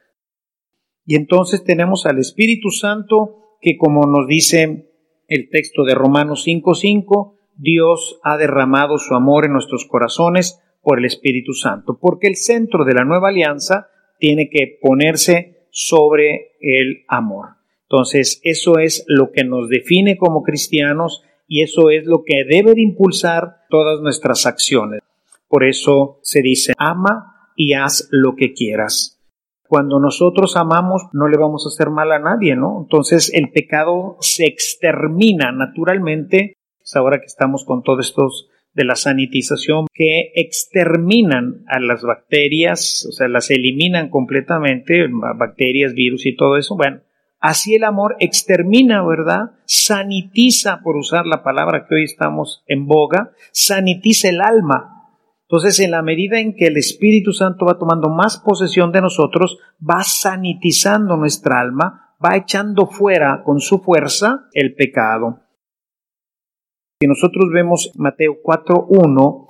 Y 1.06 1.14
entonces 1.14 1.62
tenemos 1.62 2.04
al 2.04 2.18
Espíritu 2.18 2.70
Santo 2.70 3.58
que 3.60 3.76
como 3.76 4.06
nos 4.06 4.26
dice 4.26 4.90
el 5.28 5.50
texto 5.50 5.84
de 5.84 5.94
Romanos 5.94 6.42
5:5, 6.48 7.36
Dios 7.54 8.18
ha 8.24 8.36
derramado 8.36 8.98
su 8.98 9.14
amor 9.14 9.44
en 9.44 9.52
nuestros 9.52 9.84
corazones 9.84 10.60
por 10.82 10.98
el 10.98 11.04
Espíritu 11.04 11.52
Santo, 11.52 11.98
porque 12.00 12.26
el 12.26 12.36
centro 12.36 12.84
de 12.84 12.94
la 12.94 13.04
nueva 13.04 13.28
alianza 13.28 13.88
tiene 14.18 14.48
que 14.50 14.78
ponerse 14.80 15.66
sobre 15.70 16.52
el 16.60 17.04
amor. 17.08 17.56
Entonces, 17.82 18.40
eso 18.44 18.78
es 18.78 19.04
lo 19.08 19.32
que 19.32 19.44
nos 19.44 19.68
define 19.68 20.16
como 20.16 20.42
cristianos 20.42 21.22
y 21.46 21.62
eso 21.62 21.90
es 21.90 22.06
lo 22.06 22.22
que 22.24 22.44
debe 22.44 22.74
de 22.74 22.82
impulsar 22.82 23.62
todas 23.68 24.00
nuestras 24.00 24.46
acciones. 24.46 25.00
Por 25.48 25.64
eso 25.64 26.20
se 26.22 26.42
dice, 26.42 26.72
ama 26.78 27.50
y 27.56 27.74
haz 27.74 28.08
lo 28.10 28.36
que 28.36 28.52
quieras 28.52 29.20
cuando 29.70 30.00
nosotros 30.00 30.56
amamos 30.56 31.04
no 31.12 31.28
le 31.28 31.38
vamos 31.38 31.64
a 31.64 31.68
hacer 31.68 31.90
mal 31.90 32.10
a 32.10 32.18
nadie, 32.18 32.56
¿no? 32.56 32.80
Entonces 32.80 33.30
el 33.32 33.52
pecado 33.52 34.16
se 34.18 34.46
extermina 34.46 35.52
naturalmente, 35.52 36.54
es 36.82 36.96
ahora 36.96 37.20
que 37.20 37.26
estamos 37.26 37.64
con 37.64 37.84
todos 37.84 38.04
estos 38.04 38.48
de 38.72 38.84
la 38.84 38.96
sanitización, 38.96 39.86
que 39.92 40.32
exterminan 40.34 41.64
a 41.66 41.80
las 41.80 42.02
bacterias, 42.02 43.06
o 43.08 43.12
sea, 43.12 43.28
las 43.28 43.50
eliminan 43.50 44.08
completamente, 44.08 45.06
bacterias, 45.36 45.94
virus 45.94 46.26
y 46.26 46.36
todo 46.36 46.56
eso. 46.56 46.76
Bueno, 46.76 47.00
así 47.40 47.74
el 47.74 47.84
amor 47.84 48.16
extermina, 48.20 49.04
¿verdad? 49.04 49.52
Sanitiza, 49.66 50.80
por 50.82 50.96
usar 50.96 51.26
la 51.26 51.42
palabra 51.42 51.86
que 51.88 51.96
hoy 51.96 52.04
estamos 52.04 52.62
en 52.66 52.86
boga, 52.86 53.32
sanitiza 53.52 54.28
el 54.28 54.40
alma, 54.40 55.00
entonces, 55.50 55.80
en 55.80 55.90
la 55.90 56.02
medida 56.02 56.38
en 56.38 56.54
que 56.54 56.68
el 56.68 56.76
Espíritu 56.76 57.32
Santo 57.32 57.66
va 57.66 57.76
tomando 57.76 58.08
más 58.08 58.38
posesión 58.38 58.92
de 58.92 59.00
nosotros, 59.00 59.58
va 59.82 60.04
sanitizando 60.04 61.16
nuestra 61.16 61.58
alma, 61.58 62.14
va 62.24 62.36
echando 62.36 62.86
fuera 62.86 63.42
con 63.42 63.58
su 63.58 63.80
fuerza 63.80 64.44
el 64.52 64.76
pecado. 64.76 65.40
Si 67.02 67.06
nosotros 67.06 67.50
vemos 67.50 67.92
Mateo 67.94 68.42
4.1, 68.44 69.46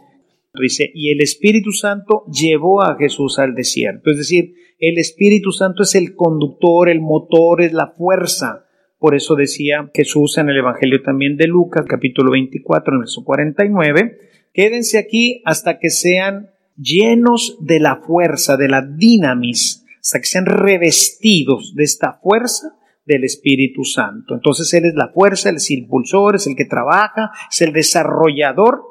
dice, 0.63 0.89
y 0.95 1.11
el 1.11 1.21
Espíritu 1.21 1.73
Santo 1.73 2.25
llevó 2.27 2.81
a 2.81 2.95
Jesús 2.97 3.41
al 3.41 3.57
desierto. 3.57 4.13
Es 4.13 4.19
decir, 4.19 4.55
el 4.79 4.99
Espíritu 4.99 5.51
Santo 5.51 5.83
es 5.83 5.97
el 5.97 6.15
conductor, 6.15 6.89
el 6.89 7.01
motor, 7.01 7.61
es 7.63 7.73
la 7.73 7.89
fuerza. 7.89 8.67
Por 9.01 9.17
eso 9.17 9.35
decía 9.35 9.91
Jesús 9.93 10.39
en 10.39 10.49
el 10.49 10.59
Evangelio 10.59 11.03
también 11.03 11.37
de 11.37 11.49
Lucas, 11.49 11.87
capítulo 11.89 12.31
24, 12.31 13.01
verso 13.01 13.25
49, 13.25 14.19
Quédense 14.55 14.99
aquí 14.99 15.43
hasta 15.45 15.81
que 15.81 15.91
sean 15.91 16.51
llenos 16.77 17.57
de 17.59 17.81
la 17.81 17.97
fuerza, 17.97 18.57
de 18.57 18.69
la 18.69 18.83
dinamis, 18.83 19.85
hasta 20.01 20.21
que 20.21 20.27
sean 20.27 20.47
revestidos 20.47 21.75
de 21.75 21.83
esta 21.83 22.21
fuerza 22.23 22.77
del 23.11 23.25
Espíritu 23.25 23.85
Santo. 23.85 24.35
Entonces 24.35 24.73
Él 24.75 24.85
es 24.87 24.94
la 24.94 25.09
fuerza, 25.12 25.51
Él 25.51 25.57
es 25.57 25.70
el 25.70 25.81
impulsor, 25.81 26.37
es 26.37 26.46
el 26.46 26.57
que 26.57 26.64
trabaja, 26.64 27.31
es 27.51 27.61
el 27.62 27.73
desarrollador. 27.73 28.83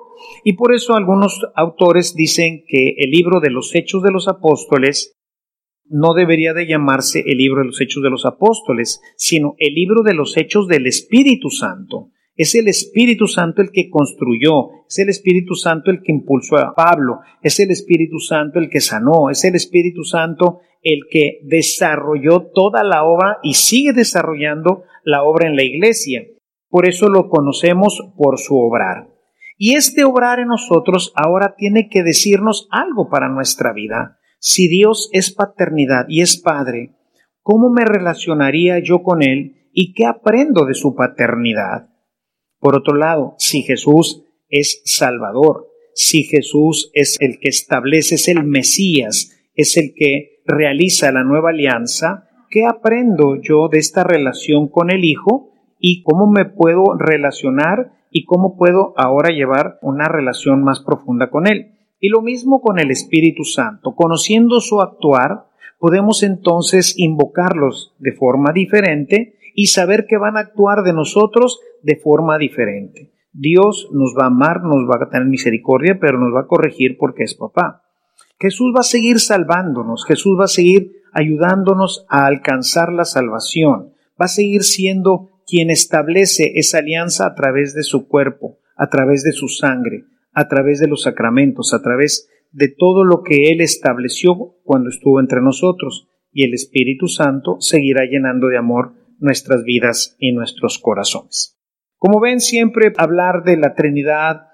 Y 0.43 0.53
por 0.53 0.73
eso 0.73 0.95
algunos 0.95 1.39
autores 1.55 2.13
dicen 2.15 2.63
que 2.67 2.95
el 2.97 3.11
libro 3.11 3.39
de 3.39 3.49
los 3.49 3.73
Hechos 3.73 4.03
de 4.03 4.11
los 4.11 4.27
Apóstoles 4.27 5.17
no 5.85 6.13
debería 6.13 6.53
de 6.53 6.67
llamarse 6.67 7.23
el 7.25 7.37
libro 7.37 7.61
de 7.61 7.67
los 7.67 7.81
Hechos 7.81 8.03
de 8.03 8.09
los 8.09 8.25
Apóstoles, 8.25 9.01
sino 9.15 9.55
el 9.57 9.73
libro 9.73 10.03
de 10.03 10.13
los 10.13 10.37
Hechos 10.37 10.67
del 10.67 10.85
Espíritu 10.85 11.49
Santo. 11.49 12.11
Es 12.39 12.55
el 12.55 12.69
Espíritu 12.69 13.27
Santo 13.27 13.61
el 13.61 13.69
que 13.69 13.89
construyó, 13.89 14.69
es 14.87 14.97
el 14.99 15.09
Espíritu 15.09 15.55
Santo 15.55 15.91
el 15.91 16.01
que 16.01 16.13
impulsó 16.13 16.55
a 16.55 16.73
Pablo, 16.73 17.19
es 17.41 17.59
el 17.59 17.69
Espíritu 17.69 18.19
Santo 18.19 18.59
el 18.59 18.69
que 18.69 18.79
sanó, 18.79 19.29
es 19.29 19.43
el 19.43 19.55
Espíritu 19.55 20.05
Santo 20.05 20.61
el 20.81 21.01
que 21.11 21.41
desarrolló 21.43 22.49
toda 22.53 22.85
la 22.85 23.03
obra 23.03 23.39
y 23.43 23.55
sigue 23.55 23.91
desarrollando 23.91 24.83
la 25.03 25.23
obra 25.23 25.49
en 25.49 25.57
la 25.57 25.63
iglesia. 25.63 26.27
Por 26.69 26.87
eso 26.87 27.09
lo 27.09 27.27
conocemos 27.27 28.09
por 28.15 28.39
su 28.39 28.57
obrar. 28.57 29.09
Y 29.57 29.75
este 29.75 30.05
obrar 30.05 30.39
en 30.39 30.47
nosotros 30.47 31.11
ahora 31.17 31.55
tiene 31.57 31.89
que 31.89 32.03
decirnos 32.03 32.69
algo 32.71 33.09
para 33.09 33.27
nuestra 33.27 33.73
vida. 33.73 34.17
Si 34.39 34.69
Dios 34.69 35.09
es 35.11 35.33
paternidad 35.33 36.05
y 36.07 36.21
es 36.21 36.37
Padre, 36.37 36.95
¿cómo 37.41 37.69
me 37.69 37.83
relacionaría 37.83 38.79
yo 38.79 39.03
con 39.03 39.23
Él 39.23 39.67
y 39.73 39.91
qué 39.91 40.05
aprendo 40.05 40.65
de 40.65 40.73
su 40.73 40.95
paternidad? 40.95 41.89
Por 42.59 42.75
otro 42.75 42.95
lado, 42.95 43.35
si 43.37 43.61
Jesús 43.61 44.23
es 44.49 44.81
Salvador, 44.85 45.67
si 45.93 46.23
Jesús 46.23 46.91
es 46.93 47.17
el 47.19 47.39
que 47.39 47.49
establece, 47.49 48.15
es 48.15 48.27
el 48.27 48.43
Mesías, 48.43 49.37
es 49.55 49.77
el 49.77 49.93
que 49.95 50.41
realiza 50.45 51.11
la 51.11 51.23
nueva 51.23 51.49
alianza, 51.49 52.29
¿qué 52.49 52.65
aprendo 52.65 53.35
yo 53.41 53.67
de 53.67 53.79
esta 53.79 54.03
relación 54.03 54.67
con 54.67 54.91
el 54.91 55.03
Hijo 55.03 55.51
y 55.79 56.03
cómo 56.03 56.29
me 56.29 56.45
puedo 56.45 56.93
relacionar 56.97 57.91
y 58.11 58.25
cómo 58.25 58.57
puedo 58.57 58.93
ahora 58.97 59.29
llevar 59.29 59.77
una 59.81 60.07
relación 60.07 60.63
más 60.63 60.79
profunda 60.79 61.29
con 61.29 61.47
Él? 61.47 61.73
Y 61.99 62.09
lo 62.09 62.21
mismo 62.21 62.61
con 62.61 62.79
el 62.79 62.91
Espíritu 62.91 63.43
Santo. 63.43 63.93
Conociendo 63.93 64.61
su 64.61 64.81
actuar, 64.81 65.47
podemos 65.79 66.23
entonces 66.23 66.97
invocarlos 66.97 67.93
de 67.99 68.13
forma 68.13 68.51
diferente 68.53 69.35
y 69.59 69.65
saber 69.65 70.05
que 70.07 70.17
van 70.17 70.37
a 70.37 70.39
actuar 70.39 70.83
de 70.83 70.93
nosotros 70.93 71.59
de 71.83 71.97
forma 71.97 72.37
diferente. 72.37 73.11
Dios 73.33 73.89
nos 73.91 74.15
va 74.17 74.23
a 74.23 74.27
amar, 74.27 74.63
nos 74.63 74.89
va 74.89 75.03
a 75.03 75.09
tener 75.09 75.27
misericordia, 75.27 75.97
pero 75.99 76.17
nos 76.17 76.33
va 76.33 76.43
a 76.43 76.47
corregir 76.47 76.95
porque 76.97 77.23
es 77.23 77.35
papá. 77.35 77.83
Jesús 78.39 78.73
va 78.73 78.79
a 78.79 78.83
seguir 78.83 79.19
salvándonos, 79.19 80.05
Jesús 80.05 80.39
va 80.39 80.45
a 80.45 80.47
seguir 80.47 81.01
ayudándonos 81.11 82.05
a 82.07 82.25
alcanzar 82.25 82.93
la 82.93 83.03
salvación, 83.03 83.91
va 84.11 84.27
a 84.27 84.29
seguir 84.29 84.63
siendo 84.63 85.29
quien 85.45 85.71
establece 85.71 86.53
esa 86.55 86.77
alianza 86.77 87.25
a 87.25 87.35
través 87.35 87.73
de 87.73 87.83
su 87.83 88.07
cuerpo, 88.07 88.59
a 88.77 88.87
través 88.87 89.23
de 89.23 89.33
su 89.33 89.49
sangre, 89.49 90.05
a 90.31 90.47
través 90.47 90.79
de 90.79 90.87
los 90.87 91.01
sacramentos, 91.01 91.73
a 91.73 91.81
través 91.81 92.29
de 92.53 92.69
todo 92.69 93.03
lo 93.03 93.23
que 93.23 93.51
Él 93.51 93.59
estableció 93.59 94.55
cuando 94.63 94.87
estuvo 94.87 95.19
entre 95.19 95.41
nosotros, 95.41 96.07
y 96.31 96.45
el 96.45 96.53
Espíritu 96.53 97.09
Santo 97.09 97.57
seguirá 97.59 98.05
llenando 98.05 98.47
de 98.47 98.57
amor 98.57 98.93
nuestras 99.19 99.63
vidas 99.63 100.15
y 100.19 100.31
nuestros 100.31 100.79
corazones. 100.79 101.57
Como 101.97 102.19
ven, 102.19 102.39
siempre 102.39 102.93
hablar 102.97 103.43
de 103.43 103.57
la 103.57 103.75
Trinidad 103.75 104.47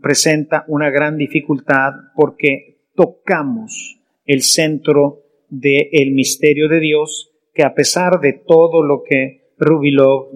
presenta 0.00 0.64
una 0.68 0.90
gran 0.90 1.18
dificultad 1.18 1.92
porque 2.14 2.88
tocamos 2.94 4.00
el 4.24 4.42
centro 4.42 5.22
del 5.48 6.12
misterio 6.12 6.68
de 6.68 6.80
Dios 6.80 7.30
que 7.52 7.62
a 7.62 7.74
pesar 7.74 8.20
de 8.20 8.32
todo 8.32 8.82
lo 8.82 9.02
que 9.02 9.52
Rubilov 9.58 10.30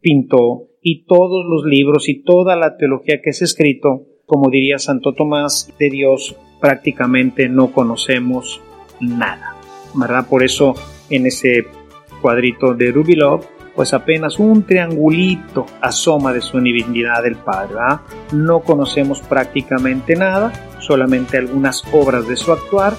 pintó 0.00 0.68
y 0.82 1.06
todos 1.06 1.46
los 1.46 1.64
libros 1.64 2.08
y 2.08 2.22
toda 2.22 2.56
la 2.56 2.76
teología 2.76 3.22
que 3.22 3.30
es 3.30 3.40
escrito, 3.40 4.06
como 4.26 4.50
diría 4.50 4.78
Santo 4.78 5.14
Tomás, 5.14 5.72
de 5.78 5.88
Dios 5.88 6.36
prácticamente 6.60 7.48
no 7.48 7.72
conocemos 7.72 8.60
nada. 9.00 9.56
¿verdad? 9.94 10.26
Por 10.28 10.42
eso 10.42 10.74
en 11.08 11.26
ese 11.26 11.64
cuadrito 12.20 12.74
de 12.74 12.92
Rubilov 12.92 13.44
pues 13.74 13.94
apenas 13.94 14.38
un 14.38 14.64
triangulito 14.64 15.66
asoma 15.80 16.32
de 16.32 16.40
su 16.40 16.60
divinidad 16.60 17.22
del 17.22 17.36
Padre. 17.36 17.76
No 18.32 18.60
conocemos 18.60 19.20
prácticamente 19.20 20.16
nada, 20.16 20.52
solamente 20.80 21.38
algunas 21.38 21.84
obras 21.92 22.26
de 22.28 22.36
su 22.36 22.52
actuar. 22.52 22.94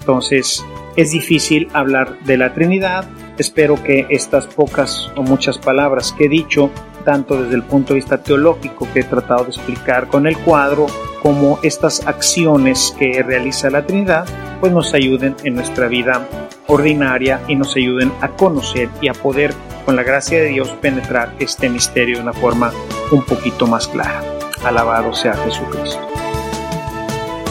Entonces 0.00 0.64
es 0.96 1.12
difícil 1.12 1.68
hablar 1.72 2.18
de 2.24 2.38
la 2.38 2.54
Trinidad. 2.54 3.04
Espero 3.38 3.80
que 3.82 4.06
estas 4.08 4.46
pocas 4.46 5.12
o 5.16 5.22
muchas 5.22 5.58
palabras 5.58 6.12
que 6.12 6.24
he 6.24 6.28
dicho 6.28 6.70
tanto 7.04 7.40
desde 7.40 7.54
el 7.54 7.62
punto 7.62 7.94
de 7.94 8.00
vista 8.00 8.20
teológico 8.20 8.88
que 8.92 9.00
he 9.00 9.04
tratado 9.04 9.44
de 9.44 9.50
explicar 9.50 10.08
con 10.08 10.26
el 10.26 10.36
cuadro, 10.38 10.86
como 11.22 11.60
estas 11.62 12.04
acciones 12.04 12.96
que 12.98 13.22
realiza 13.22 13.70
la 13.70 13.86
Trinidad, 13.86 14.26
pues 14.58 14.72
nos 14.72 14.92
ayuden 14.92 15.36
en 15.44 15.54
nuestra 15.54 15.86
vida 15.86 16.26
ordinaria 16.66 17.40
y 17.48 17.56
nos 17.56 17.74
ayuden 17.76 18.12
a 18.20 18.28
conocer 18.28 18.88
y 19.00 19.08
a 19.08 19.14
poder, 19.14 19.54
con 19.84 19.96
la 19.96 20.02
gracia 20.02 20.38
de 20.38 20.48
Dios, 20.48 20.70
penetrar 20.80 21.34
este 21.38 21.68
misterio 21.68 22.16
de 22.16 22.22
una 22.22 22.32
forma 22.32 22.72
un 23.10 23.24
poquito 23.24 23.66
más 23.66 23.88
clara. 23.88 24.22
Alabado 24.64 25.14
sea 25.14 25.34
Jesucristo. 25.34 26.00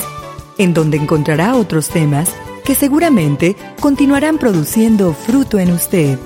en 0.59 0.75
donde 0.75 0.97
encontrará 0.97 1.57
otros 1.57 1.89
temas 1.89 2.31
que 2.65 2.75
seguramente 2.75 3.57
continuarán 3.81 4.39
produciendo 4.39 5.13
fruto 5.13 5.59
en 5.59 5.73
usted. 5.73 6.19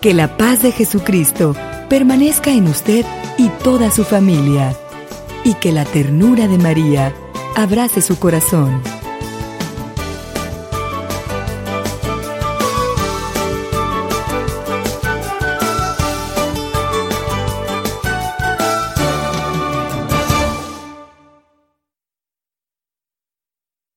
Que 0.00 0.14
la 0.14 0.36
paz 0.36 0.62
de 0.62 0.72
Jesucristo 0.72 1.54
permanezca 1.88 2.50
en 2.50 2.66
usted 2.66 3.04
y 3.38 3.48
toda 3.62 3.90
su 3.90 4.04
familia, 4.04 4.76
y 5.44 5.54
que 5.54 5.72
la 5.72 5.84
ternura 5.84 6.48
de 6.48 6.58
María 6.58 7.14
abrace 7.56 8.02
su 8.02 8.18
corazón. 8.18 8.82